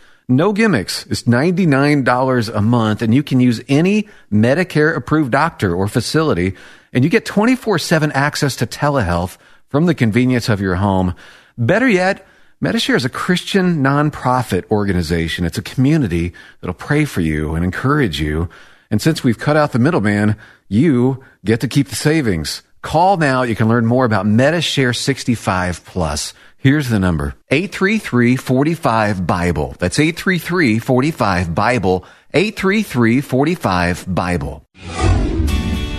[0.31, 1.05] No gimmicks.
[1.07, 6.55] It's $99 a month and you can use any Medicare approved doctor or facility
[6.93, 11.15] and you get 24-7 access to telehealth from the convenience of your home.
[11.57, 12.25] Better yet,
[12.63, 15.43] Medishare is a Christian nonprofit organization.
[15.43, 18.47] It's a community that'll pray for you and encourage you.
[18.89, 20.37] And since we've cut out the middleman,
[20.69, 22.61] you get to keep the savings.
[22.81, 23.43] Call now.
[23.43, 26.33] You can learn more about Medishare 65 plus.
[26.57, 29.75] Here's the number 833 45 Bible.
[29.79, 32.05] That's 833 45 Bible.
[32.33, 34.65] 833 45 Bible.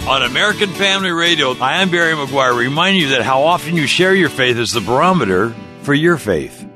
[0.08, 4.14] On American Family Radio, I am Barry Meguiar, reminding you that how often you share
[4.14, 6.66] your faith is the barometer for your faith.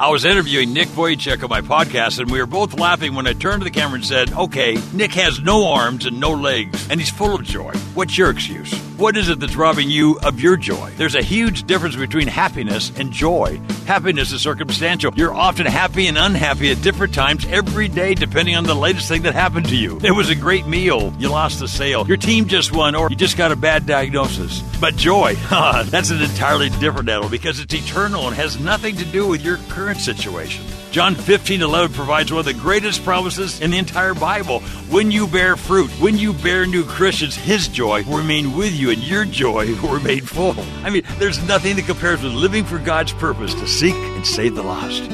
[0.00, 3.32] I was interviewing Nick Vujicic on my podcast, and we were both laughing when I
[3.32, 7.00] turned to the camera and said, Okay, Nick has no arms and no legs, and
[7.00, 7.72] he's full of joy.
[7.94, 8.72] What's your excuse?
[8.96, 10.92] What is it that's robbing you of your joy?
[10.96, 13.60] There's a huge difference between happiness and joy.
[13.86, 15.12] Happiness is circumstantial.
[15.14, 19.22] You're often happy and unhappy at different times every day, depending on the latest thing
[19.22, 20.00] that happened to you.
[20.02, 23.16] It was a great meal, you lost the sale, your team just won, or you
[23.16, 24.62] just got a bad diagnosis.
[24.80, 29.26] But joy, that's an entirely different animal because it's eternal and has nothing to do
[29.26, 30.64] with your current situation.
[30.90, 34.60] John 15 11 provides one of the greatest promises in the entire Bible.
[34.90, 38.90] When you bear fruit, when you bear new Christians, His joy will remain with you
[38.90, 40.54] and your joy will remain full.
[40.82, 44.54] I mean, there's nothing that compares with living for God's purpose to seek and save
[44.54, 45.04] the lost.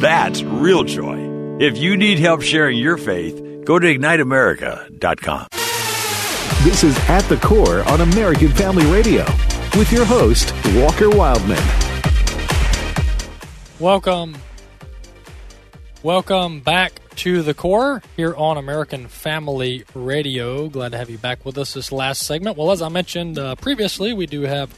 [0.00, 1.58] That's real joy.
[1.60, 5.46] If you need help sharing your faith, go to igniteamerica.com.
[6.62, 9.24] This is At the Core on American Family Radio
[9.76, 11.85] with your host, Walker Wildman.
[13.78, 14.38] Welcome.
[16.02, 20.68] Welcome back to the core here on American Family Radio.
[20.68, 22.56] Glad to have you back with us this last segment.
[22.56, 24.74] Well, as I mentioned uh, previously, we do have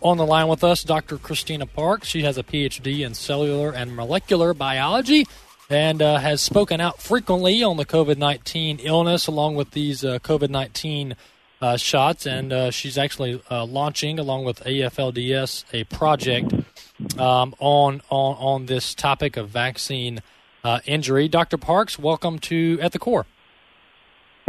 [0.00, 1.16] on the line with us Dr.
[1.18, 2.08] Christina Parks.
[2.08, 5.28] She has a PhD in cellular and molecular biology
[5.68, 10.18] and uh, has spoken out frequently on the COVID 19 illness along with these uh,
[10.18, 11.14] COVID 19
[11.60, 12.26] uh, shots.
[12.26, 16.52] And uh, she's actually uh, launching, along with AFLDS, a project
[17.18, 20.20] um, on, on, on this topic of vaccine
[20.64, 21.28] uh, injury.
[21.28, 21.56] Dr.
[21.56, 23.26] Parks, welcome to At the Core.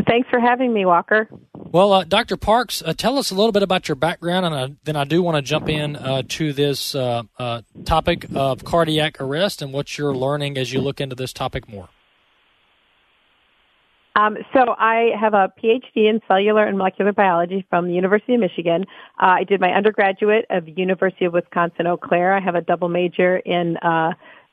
[0.07, 1.30] Thanks for having me, Walker.
[1.53, 2.38] Well, uh, Dr.
[2.38, 5.38] Parks, uh, tell us a little bit about your background, and then I do want
[5.38, 10.16] to jump in uh, to this uh, uh, topic of cardiac arrest and what you're
[10.16, 11.89] learning as you look into this topic more.
[14.16, 18.41] Um, so I have a PhD in cellular and molecular biology from the University of
[18.41, 18.86] Michigan.
[19.18, 22.34] I did my undergraduate at the University of Wisconsin Eau Claire.
[22.34, 24.12] I have a double major in uh,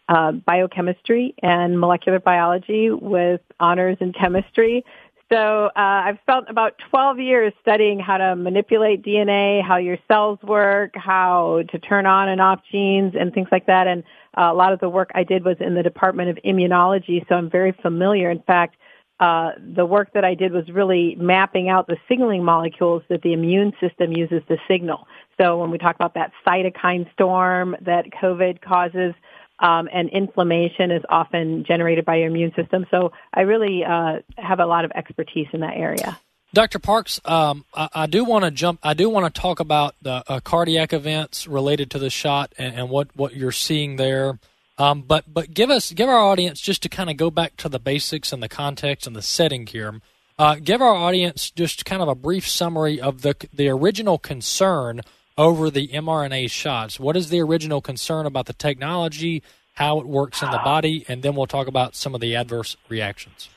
[0.09, 4.85] uh, biochemistry and molecular biology with honors in chemistry.
[5.31, 10.39] So uh, I've spent about 12 years studying how to manipulate DNA, how your cells
[10.43, 13.87] work, how to turn on and off genes, and things like that.
[13.87, 14.05] And
[14.39, 17.35] uh, a lot of the work I did was in the Department of Immunology, so
[17.35, 18.31] I'm very familiar.
[18.31, 18.77] In fact,
[19.21, 23.33] uh, the work that I did was really mapping out the signaling molecules that the
[23.33, 25.07] immune system uses to signal.
[25.41, 29.15] So when we talk about that cytokine storm that COVID causes,
[29.61, 32.87] um, and inflammation is often generated by your immune system.
[32.91, 36.19] So I really uh, have a lot of expertise in that area.
[36.55, 36.79] Dr.
[36.79, 38.81] Parks, um, I, I, do want to jump.
[38.83, 42.75] I do want to talk about the uh, cardiac events related to the shot and,
[42.75, 44.39] and what, what you're seeing there.
[44.79, 47.69] Um, but but give us give our audience just to kind of go back to
[47.69, 50.01] the basics and the context and the setting here.
[50.39, 55.01] Uh, give our audience just kind of a brief summary of the the original concern
[55.37, 57.01] over the mRNA shots.
[57.01, 59.43] What is the original concern about the technology,
[59.75, 62.77] how it works in the body, and then we'll talk about some of the adverse
[62.89, 63.49] reactions.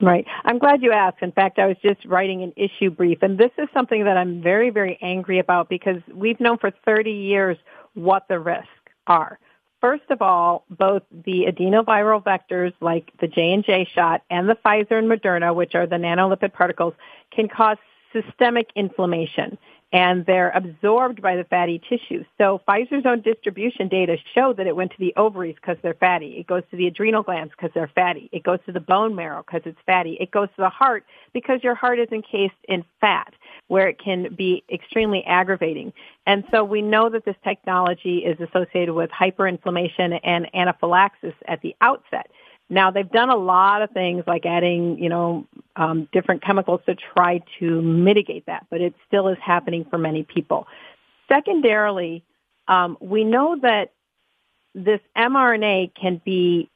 [0.00, 0.24] Right.
[0.44, 1.22] I'm glad you asked.
[1.22, 4.40] In fact, I was just writing an issue brief, and this is something that I'm
[4.40, 7.56] very, very angry about because we've known for 30 years
[7.94, 8.68] what the risks
[9.08, 9.40] are.
[9.80, 15.08] First of all, both the adenoviral vectors like the J&J shot and the Pfizer and
[15.08, 16.94] Moderna, which are the nanolipid particles,
[17.30, 17.76] can cause
[18.12, 19.56] systemic inflammation
[19.92, 22.26] and they're absorbed by the fatty tissues.
[22.36, 26.38] So Pfizer's own distribution data show that it went to the ovaries because they're fatty.
[26.38, 28.28] It goes to the adrenal glands because they're fatty.
[28.30, 30.18] It goes to the bone marrow because it's fatty.
[30.20, 33.32] It goes to the heart because your heart is encased in fat
[33.68, 35.92] where it can be extremely aggravating.
[36.26, 41.74] And so we know that this technology is associated with hyperinflammation and anaphylaxis at the
[41.80, 42.30] outset.
[42.70, 45.46] Now they've done a lot of things like adding, you know,
[45.76, 50.22] um, different chemicals to try to mitigate that, but it still is happening for many
[50.22, 50.66] people.
[51.28, 52.24] Secondarily,
[52.66, 53.92] um, we know that
[54.74, 56.68] this mRNA can be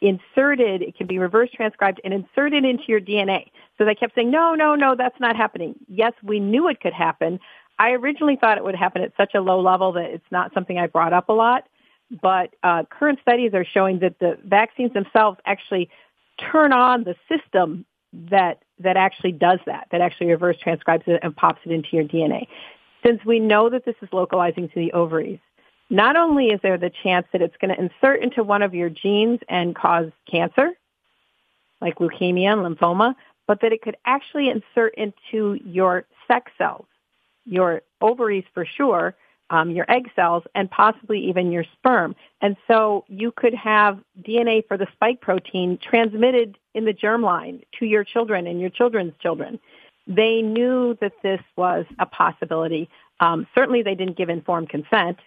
[0.00, 3.50] inserted, it can be reverse transcribed and inserted into your DNA.
[3.76, 5.74] So they kept saying, no, no, no, that's not happening.
[5.88, 7.40] Yes, we knew it could happen.
[7.78, 10.78] I originally thought it would happen at such a low level that it's not something
[10.78, 11.64] I brought up a lot
[12.22, 15.90] but uh, current studies are showing that the vaccines themselves actually
[16.38, 21.36] turn on the system that that actually does that, that actually reverse transcribes it and
[21.36, 22.46] pops it into your DNA.
[23.04, 25.38] Since we know that this is localizing to the ovaries,
[25.90, 28.88] not only is there the chance that it's going to insert into one of your
[28.88, 30.70] genes and cause cancer,
[31.80, 33.14] like leukemia and lymphoma,
[33.46, 36.86] but that it could actually insert into your sex cells,
[37.44, 39.14] your ovaries for sure,
[39.50, 42.14] um, your egg cells, and possibly even your sperm.
[42.40, 47.84] And so you could have DNA for the spike protein transmitted in the germline to
[47.86, 49.58] your children and your children's children.
[50.06, 52.88] They knew that this was a possibility.
[53.18, 55.18] Um, certainly, they didn't give informed consent.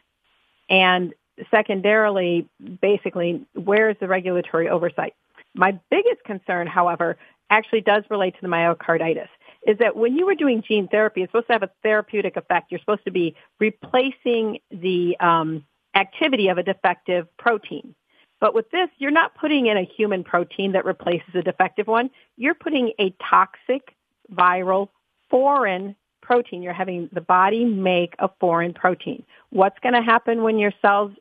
[0.69, 1.13] And
[1.51, 2.47] secondarily,
[2.81, 5.13] basically, where is the regulatory oversight?
[5.53, 7.17] My biggest concern, however,
[7.49, 9.27] actually does relate to the myocarditis
[9.65, 12.71] is that when you were doing gene therapy, it's supposed to have a therapeutic effect.
[12.71, 17.95] You're supposed to be replacing the um, activity of a defective protein.
[18.39, 22.09] But with this, you're not putting in a human protein that replaces a defective one.
[22.35, 23.95] You're putting a toxic,
[24.33, 24.89] viral,
[25.29, 26.61] foreign protein.
[26.61, 29.23] You're having the body make a foreign protein.
[29.49, 31.13] What's going to happen when your cells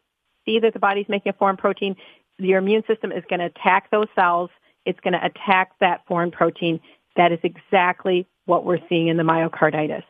[0.45, 1.95] see that the body's making a foreign protein?
[2.38, 4.51] Your immune system is going to attack those cells.
[4.84, 6.80] It's going to attack that foreign protein.
[7.16, 10.04] That is exactly what we're seeing in the myocarditis.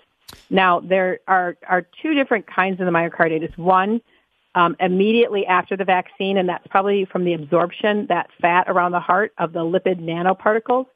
[0.50, 3.56] Now, there are, are two different kinds of the myocarditis.
[3.58, 4.00] One,
[4.54, 9.00] um, immediately after the vaccine, and that's probably from the absorption, that fat around the
[9.00, 10.86] heart of the lipid nanoparticles.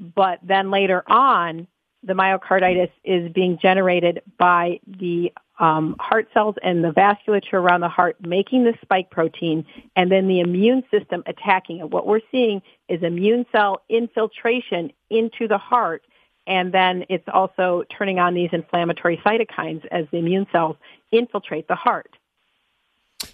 [0.00, 1.66] But then later on,
[2.02, 7.88] the myocarditis is being generated by the um, heart cells and the vasculature around the
[7.88, 11.90] heart making the spike protein and then the immune system attacking it.
[11.90, 16.02] What we're seeing is immune cell infiltration into the heart
[16.46, 20.76] and then it's also turning on these inflammatory cytokines as the immune cells
[21.10, 22.16] infiltrate the heart.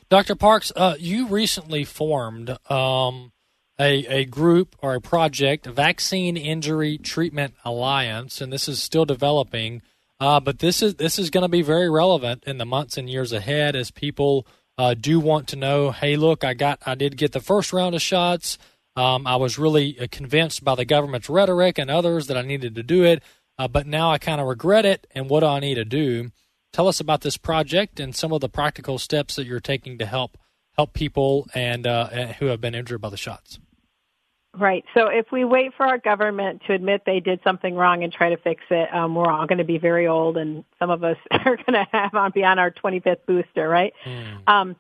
[0.09, 0.35] Dr.
[0.35, 3.33] Parks, uh, you recently formed um,
[3.79, 9.83] a, a group or a project, Vaccine Injury Treatment Alliance, and this is still developing.
[10.21, 13.09] Uh, but this is this is going to be very relevant in the months and
[13.09, 14.47] years ahead as people
[14.77, 15.91] uh, do want to know.
[15.91, 18.59] Hey, look, I got I did get the first round of shots.
[18.97, 22.75] Um, I was really uh, convinced by the government's rhetoric and others that I needed
[22.75, 23.23] to do it,
[23.59, 25.07] uh, but now I kind of regret it.
[25.15, 26.33] And what do I need to do?
[26.73, 30.07] Tell us about this project and some of the practical steps that you're taking to
[30.07, 30.37] help
[30.75, 32.09] help people and uh,
[32.39, 33.59] who have been injured by the shots.
[34.59, 34.85] Right.
[34.95, 38.31] So if we wait for our government to admit they did something wrong and try
[38.31, 41.17] to fix it, um, we're all going to be very old, and some of us
[41.31, 43.93] are going to have on beyond our 25th booster, right?
[44.05, 44.49] Mm.
[44.49, 44.77] Um,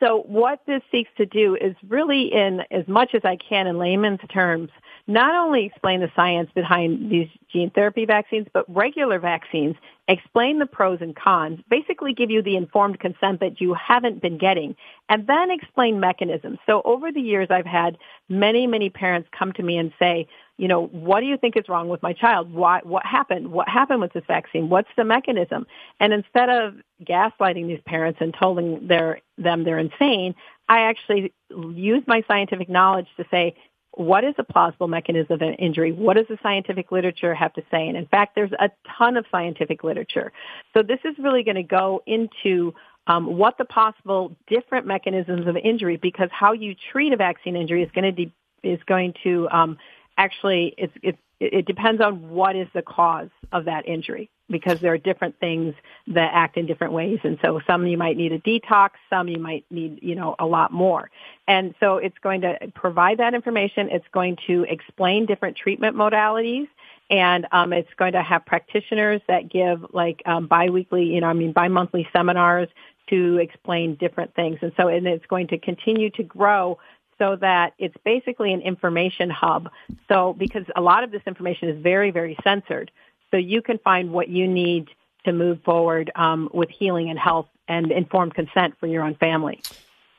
[0.00, 3.78] so what this seeks to do is really, in as much as I can in
[3.78, 4.70] layman's terms,
[5.06, 9.76] not only explain the science behind these gene therapy vaccines, but regular vaccines,
[10.08, 14.36] explain the pros and cons, basically give you the informed consent that you haven't been
[14.36, 14.74] getting,
[15.08, 16.58] and then explain mechanisms.
[16.66, 17.98] So over the years, I've had
[18.28, 20.26] many, many parents come to me and say,
[20.58, 22.52] you know, what do you think is wrong with my child?
[22.52, 23.50] Why, what happened?
[23.50, 24.68] What happened with this vaccine?
[24.68, 25.66] What's the mechanism?
[25.98, 26.74] And instead of
[27.04, 30.34] gaslighting these parents and telling their, them they're insane,
[30.68, 33.54] I actually use my scientific knowledge to say,
[33.94, 35.92] what is a plausible mechanism of an injury?
[35.92, 37.88] What does the scientific literature have to say?
[37.88, 40.32] And in fact, there's a ton of scientific literature.
[40.74, 42.74] So this is really going to go into
[43.06, 47.82] um, what the possible different mechanisms of injury, because how you treat a vaccine injury
[47.82, 49.76] is going to de- is going to um,
[50.16, 54.92] actually it's, it's it depends on what is the cause of that injury because there
[54.92, 55.74] are different things
[56.06, 57.18] that act in different ways.
[57.24, 60.46] And so some you might need a detox some you might need you know a
[60.46, 61.10] lot more.
[61.48, 63.88] And so it's going to provide that information.
[63.90, 66.68] It's going to explain different treatment modalities.
[67.10, 71.32] And um, it's going to have practitioners that give like um, biweekly you know i
[71.32, 72.68] mean bi-monthly seminars
[73.08, 74.58] to explain different things.
[74.62, 76.78] And so and it's going to continue to grow
[77.18, 79.70] so that it's basically an information hub.
[80.08, 82.90] So because a lot of this information is very, very censored,
[83.32, 84.88] so you can find what you need
[85.24, 89.60] to move forward um, with healing and health and informed consent for your own family.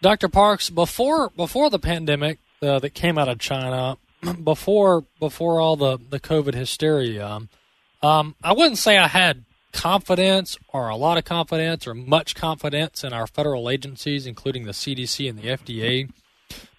[0.01, 0.28] Dr.
[0.28, 3.97] Parks, before before the pandemic uh, that came out of China,
[4.43, 7.41] before before all the the COVID hysteria,
[8.01, 13.03] um, I wouldn't say I had confidence or a lot of confidence or much confidence
[13.03, 16.09] in our federal agencies, including the CDC and the FDA.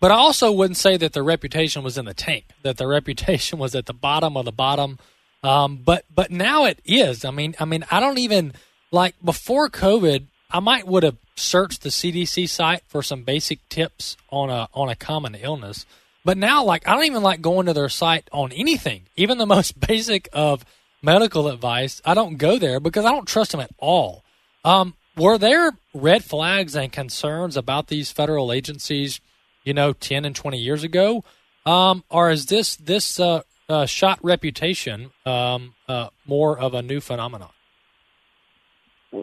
[0.01, 3.59] But I also wouldn't say that their reputation was in the tank, that their reputation
[3.59, 4.99] was at the bottom of the bottom.
[5.45, 7.25] Um, but but now it is.
[7.25, 8.53] I mean, I mean, I don't even
[8.91, 10.27] like before COVID.
[10.51, 14.89] I might would have searched the CDC site for some basic tips on a on
[14.89, 15.87] a common illness.
[16.25, 19.47] But now, like, I don't even like going to their site on anything, even the
[19.57, 20.65] most basic of
[21.03, 22.01] medical advice.
[22.05, 24.25] I don't go there because I don't trust them at all.
[24.65, 29.21] Um, were there red flags and concerns about these federal agencies
[29.65, 31.25] you know, 10 and 20 years ago?
[31.67, 37.01] Um, or is this this uh, uh, shot reputation um, uh, more of a new
[37.01, 37.51] phenomenon?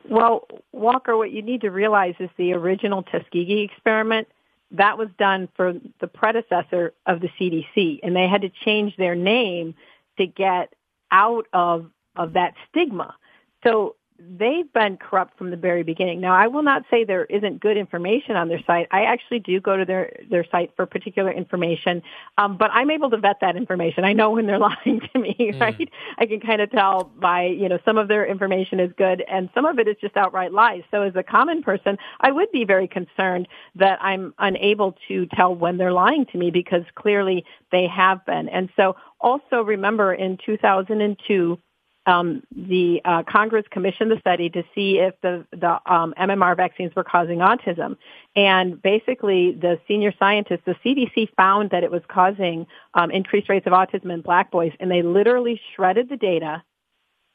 [0.10, 4.28] Well, Walker, what you need to realize is the original Tuskegee experiment
[4.72, 9.16] that was done for the predecessor of the CDC, and they had to change their
[9.16, 9.76] name
[10.18, 10.74] to get
[11.12, 13.16] out of of that stigma.
[13.64, 13.96] So
[14.38, 16.22] they've been corrupt from the very beginning.
[16.22, 18.88] Now, I will not say there isn't good information on their site.
[18.92, 22.02] I actually do go to their their site for particular information,
[22.38, 24.04] um, but I'm able to vet that information.
[24.04, 25.60] I know when they're lying to me, mm.
[25.60, 25.90] right?
[26.18, 29.50] I can kind of tell by you know some of their information is good and
[29.54, 30.84] some of it is just outright lies.
[30.92, 35.54] So, as a common person, I would be very concerned that I'm unable to tell
[35.56, 38.50] when they're lying to me because clearly they have been.
[38.50, 41.58] And so, also remember in 2002
[42.06, 46.96] um, the uh, Congress commissioned the study to see if the, the um, MMR vaccines
[46.96, 47.98] were causing autism.
[48.36, 53.68] And basically, the senior scientists, the CDC found that it was causing um, increased rates
[53.68, 56.64] of autism in black boys, and they literally shredded the data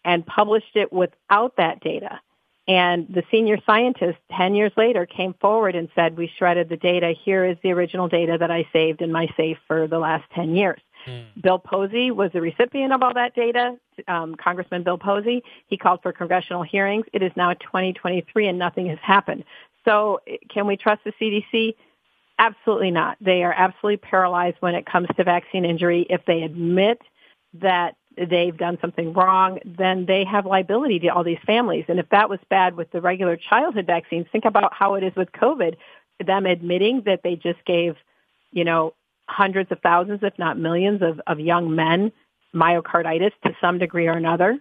[0.05, 2.21] and published it without that data.
[2.69, 7.15] And the senior scientist 10 years later came forward and said, we shredded the data.
[7.25, 10.57] Here is the original data that I saved in my safe for the last 10
[10.57, 10.81] years.
[11.07, 11.43] Mm.
[11.43, 13.77] Bill Posey was the recipient of all that data.
[14.09, 17.07] Um, Congressman Bill Posey, he called for congressional hearings.
[17.13, 19.45] It is now 2023 and nothing has happened.
[19.85, 21.75] So can we trust the CDC?
[22.39, 23.17] Absolutely not.
[23.21, 26.07] They are absolutely paralyzed when it comes to vaccine injury.
[26.11, 27.01] If they admit
[27.55, 31.85] that they've done something wrong, then they have liability to all these families.
[31.89, 35.15] And if that was bad with the regular childhood vaccines, think about how it is
[35.17, 35.77] with COVID.
[36.25, 37.97] Them admitting that they just gave,
[38.53, 38.95] you know,
[39.29, 42.13] hundreds of thousands, if not millions, of, of young men
[42.55, 44.59] myocarditis to some degree or another.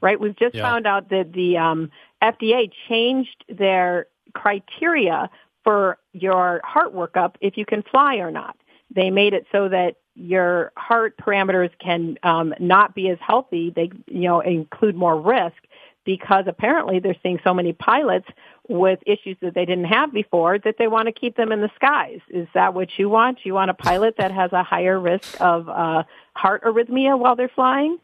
[0.00, 0.18] Right?
[0.20, 0.62] We've just yeah.
[0.62, 1.90] found out that the um,
[2.22, 5.30] FDA changed their criteria
[5.62, 8.56] for your heart workup if you can fly or not.
[8.94, 13.72] They made it so that your heart parameters can um, not be as healthy.
[13.74, 15.56] They, you know, include more risk
[16.04, 18.26] because apparently they're seeing so many pilots
[18.68, 21.70] with issues that they didn't have before that they want to keep them in the
[21.76, 22.20] skies.
[22.30, 23.38] Is that what you want?
[23.44, 26.04] You want a pilot that has a higher risk of uh,
[26.34, 27.98] heart arrhythmia while they're flying?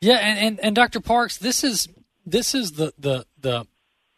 [0.00, 1.00] Yeah, and, and, and Dr.
[1.00, 1.88] Parks, this is
[2.26, 3.66] this is the, the the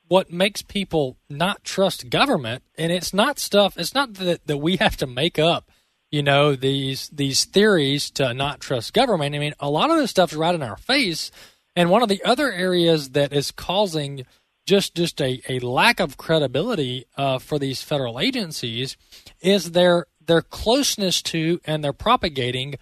[0.09, 3.79] what makes people not trust government, and it's not stuff.
[3.79, 5.71] It's not that that we have to make up,
[6.11, 9.35] you know, these these theories to not trust government.
[9.35, 11.31] I mean, a lot of this stuff's right in our face.
[11.75, 14.27] And one of the other areas that is causing
[14.67, 18.97] just just a, a lack of credibility uh, for these federal agencies
[19.41, 22.77] is their their closeness to and their propagating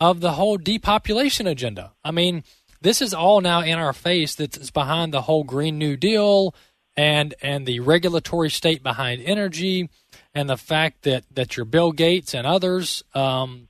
[0.00, 1.92] of the whole depopulation agenda.
[2.04, 2.44] I mean,
[2.80, 6.54] this is all now in our face that's behind the whole Green New Deal
[6.96, 9.90] and and the regulatory state behind energy
[10.34, 13.68] and the fact that that your Bill Gates and others um,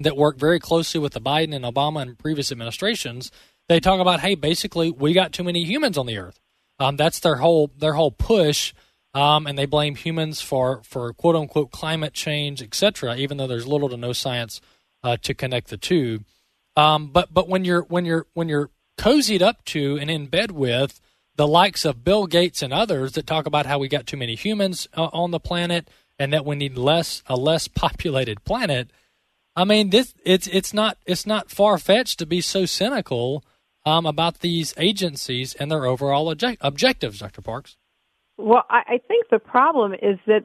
[0.00, 3.30] that work very closely with the Biden and Obama and previous administrations.
[3.68, 6.38] They talk about, hey, basically, we got too many humans on the earth.
[6.84, 8.74] Um, that's their whole their whole push,
[9.14, 13.16] um, and they blame humans for for quote unquote climate change, etc.
[13.16, 14.60] Even though there's little to no science
[15.02, 16.24] uh, to connect the two.
[16.76, 20.50] Um, but but when you're when you're when you're cozied up to and in bed
[20.50, 21.00] with
[21.36, 24.34] the likes of Bill Gates and others that talk about how we got too many
[24.34, 28.90] humans uh, on the planet and that we need less a less populated planet.
[29.56, 33.42] I mean, this it's it's not it's not far fetched to be so cynical
[33.86, 37.42] um, about these agencies and their overall object- objectives, Dr.
[37.42, 37.76] Parks.
[38.36, 40.44] Well, I, I think the problem is that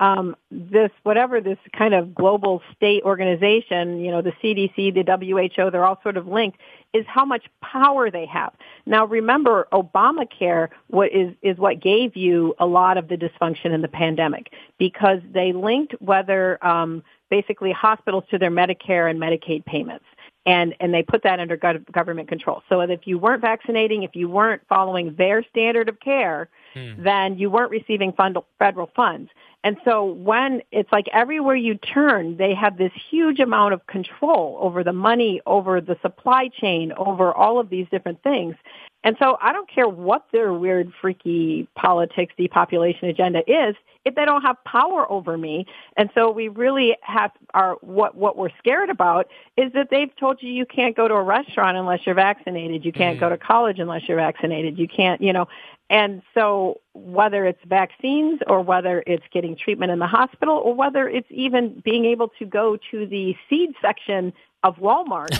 [0.00, 5.70] um, this whatever this kind of global state organization, you know, the CDC, the WHO,
[5.70, 6.58] they're all sort of linked,
[6.94, 8.54] is how much power they have.
[8.86, 13.82] Now, remember, Obamacare what is is what gave you a lot of the dysfunction in
[13.82, 20.06] the pandemic because they linked whether um, basically hospitals to their Medicare and Medicaid payments
[20.46, 22.62] and and they put that under government control.
[22.68, 27.02] So if you weren't vaccinating, if you weren't following their standard of care, hmm.
[27.02, 29.30] then you weren't receiving fund, federal funds.
[29.62, 34.56] And so when it's like everywhere you turn, they have this huge amount of control
[34.60, 38.56] over the money, over the supply chain, over all of these different things.
[39.04, 44.24] And so I don't care what their weird, freaky politics, depopulation agenda is, if they
[44.24, 45.66] don't have power over me.
[45.96, 50.42] And so we really have our, what, what we're scared about is that they've told
[50.42, 52.84] you you can't go to a restaurant unless you're vaccinated.
[52.84, 53.26] You can't mm-hmm.
[53.26, 54.78] go to college unless you're vaccinated.
[54.78, 55.48] You can't, you know,
[55.90, 61.08] and so whether it's vaccines or whether it's getting treatment in the hospital or whether
[61.08, 64.32] it's even being able to go to the seed section
[64.62, 65.36] of Walmart,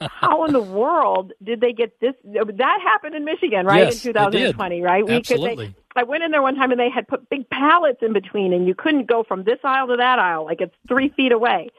[0.00, 2.14] how in the world did they get this?
[2.24, 3.84] That happened in Michigan, right?
[3.84, 5.06] Yes, in 2020, right?
[5.06, 5.66] We Absolutely.
[5.66, 8.12] Could, they, I went in there one time and they had put big pallets in
[8.12, 10.44] between and you couldn't go from this aisle to that aisle.
[10.44, 11.70] Like it's three feet away.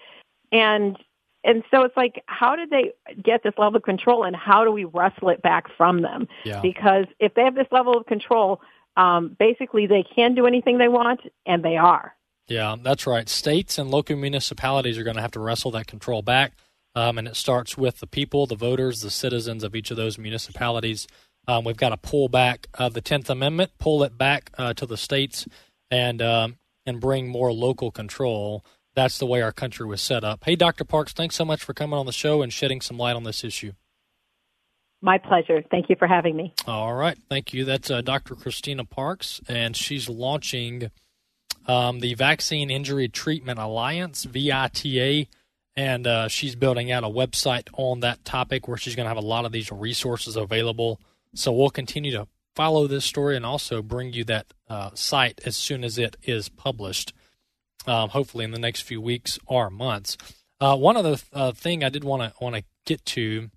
[0.51, 0.97] And
[1.45, 4.71] and so it's like, how did they get this level of control, and how do
[4.71, 6.27] we wrestle it back from them?
[6.43, 6.59] Yeah.
[6.59, 8.61] Because if they have this level of control,
[8.97, 12.15] um, basically they can do anything they want, and they are.
[12.47, 13.29] Yeah, that's right.
[13.29, 16.53] States and local municipalities are going to have to wrestle that control back,
[16.95, 20.17] um, and it starts with the people, the voters, the citizens of each of those
[20.17, 21.07] municipalities.
[21.47, 24.85] Um, we've got to pull back uh, the Tenth Amendment, pull it back uh, to
[24.85, 25.47] the states,
[25.91, 28.63] and um, and bring more local control
[28.95, 30.43] that's the way our country was set up.
[30.45, 30.85] Hey, Dr.
[30.85, 33.43] Parks, thanks so much for coming on the show and shedding some light on this
[33.43, 33.73] issue.
[35.01, 35.63] My pleasure.
[35.69, 36.53] Thank you for having me.
[36.65, 37.17] All right.
[37.29, 37.65] Thank you.
[37.65, 38.33] That's uh, Dr.
[38.33, 40.89] Christina Parks, and she's launching
[41.67, 45.27] um, the Vaccine Injury Treatment Alliance, VITA,
[45.75, 49.17] and uh, she's building out a website on that topic where she's going to have
[49.17, 50.99] a lot of these resources available.
[51.35, 55.55] So we'll continue to follow this story and also bring you that uh, site as
[55.55, 57.13] soon as it is published
[57.87, 60.17] um, hopefully in the next few weeks or months.
[60.59, 63.49] Uh, one other uh, thing I did want to want to get to,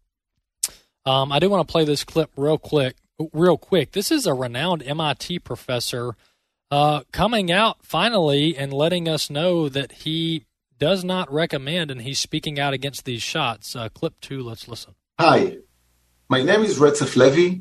[1.07, 2.97] um, I do want to play this clip real quick.
[3.33, 6.15] Real quick, this is a renowned MIT professor
[6.71, 10.45] uh, coming out finally and letting us know that he
[10.79, 13.75] does not recommend and he's speaking out against these shots.
[13.75, 14.95] Uh, clip two, let's listen.
[15.19, 15.59] Hi,
[16.31, 17.61] my name is Retsef Levi,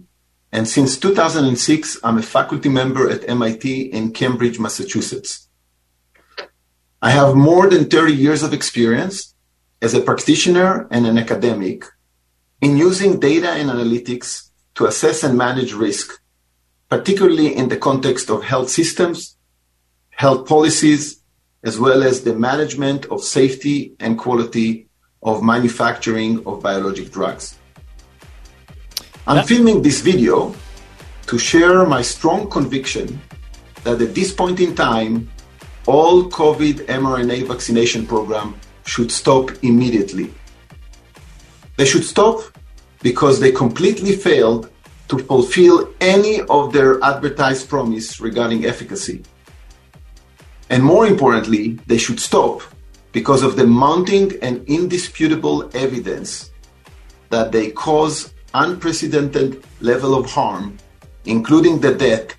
[0.51, 5.47] and since 2006, I'm a faculty member at MIT in Cambridge, Massachusetts.
[7.01, 9.33] I have more than 30 years of experience
[9.81, 11.85] as a practitioner and an academic
[12.59, 16.19] in using data and analytics to assess and manage risk,
[16.89, 19.37] particularly in the context of health systems,
[20.09, 21.21] health policies,
[21.63, 24.89] as well as the management of safety and quality
[25.23, 27.56] of manufacturing of biologic drugs.
[29.29, 30.55] I'm filming this video
[31.25, 33.21] to share my strong conviction
[33.83, 35.29] that at this point in time,
[35.85, 38.55] all COVID mRNA vaccination program
[38.85, 40.33] should stop immediately.
[41.75, 42.39] They should stop
[43.01, 44.71] because they completely failed
[45.09, 49.23] to fulfill any of their advertised promise regarding efficacy.
[50.69, 52.61] And more importantly, they should stop
[53.11, 56.51] because of the mounting and indisputable evidence
[57.29, 58.33] that they cause
[58.63, 60.77] unprecedented level of harm,
[61.25, 62.35] including the death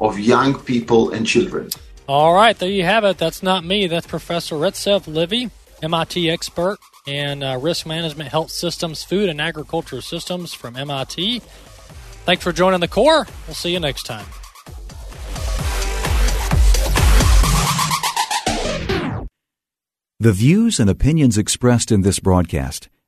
[0.00, 1.68] of young people and children.
[2.08, 3.18] All right, there you have it.
[3.18, 3.86] That's not me.
[3.86, 5.50] That's Professor Retsef Levi,
[5.82, 11.40] MIT expert in uh, risk management, health systems, food and agriculture systems from MIT.
[12.24, 13.26] Thanks for joining the core.
[13.46, 14.26] We'll see you next time.
[20.18, 22.90] The views and opinions expressed in this broadcast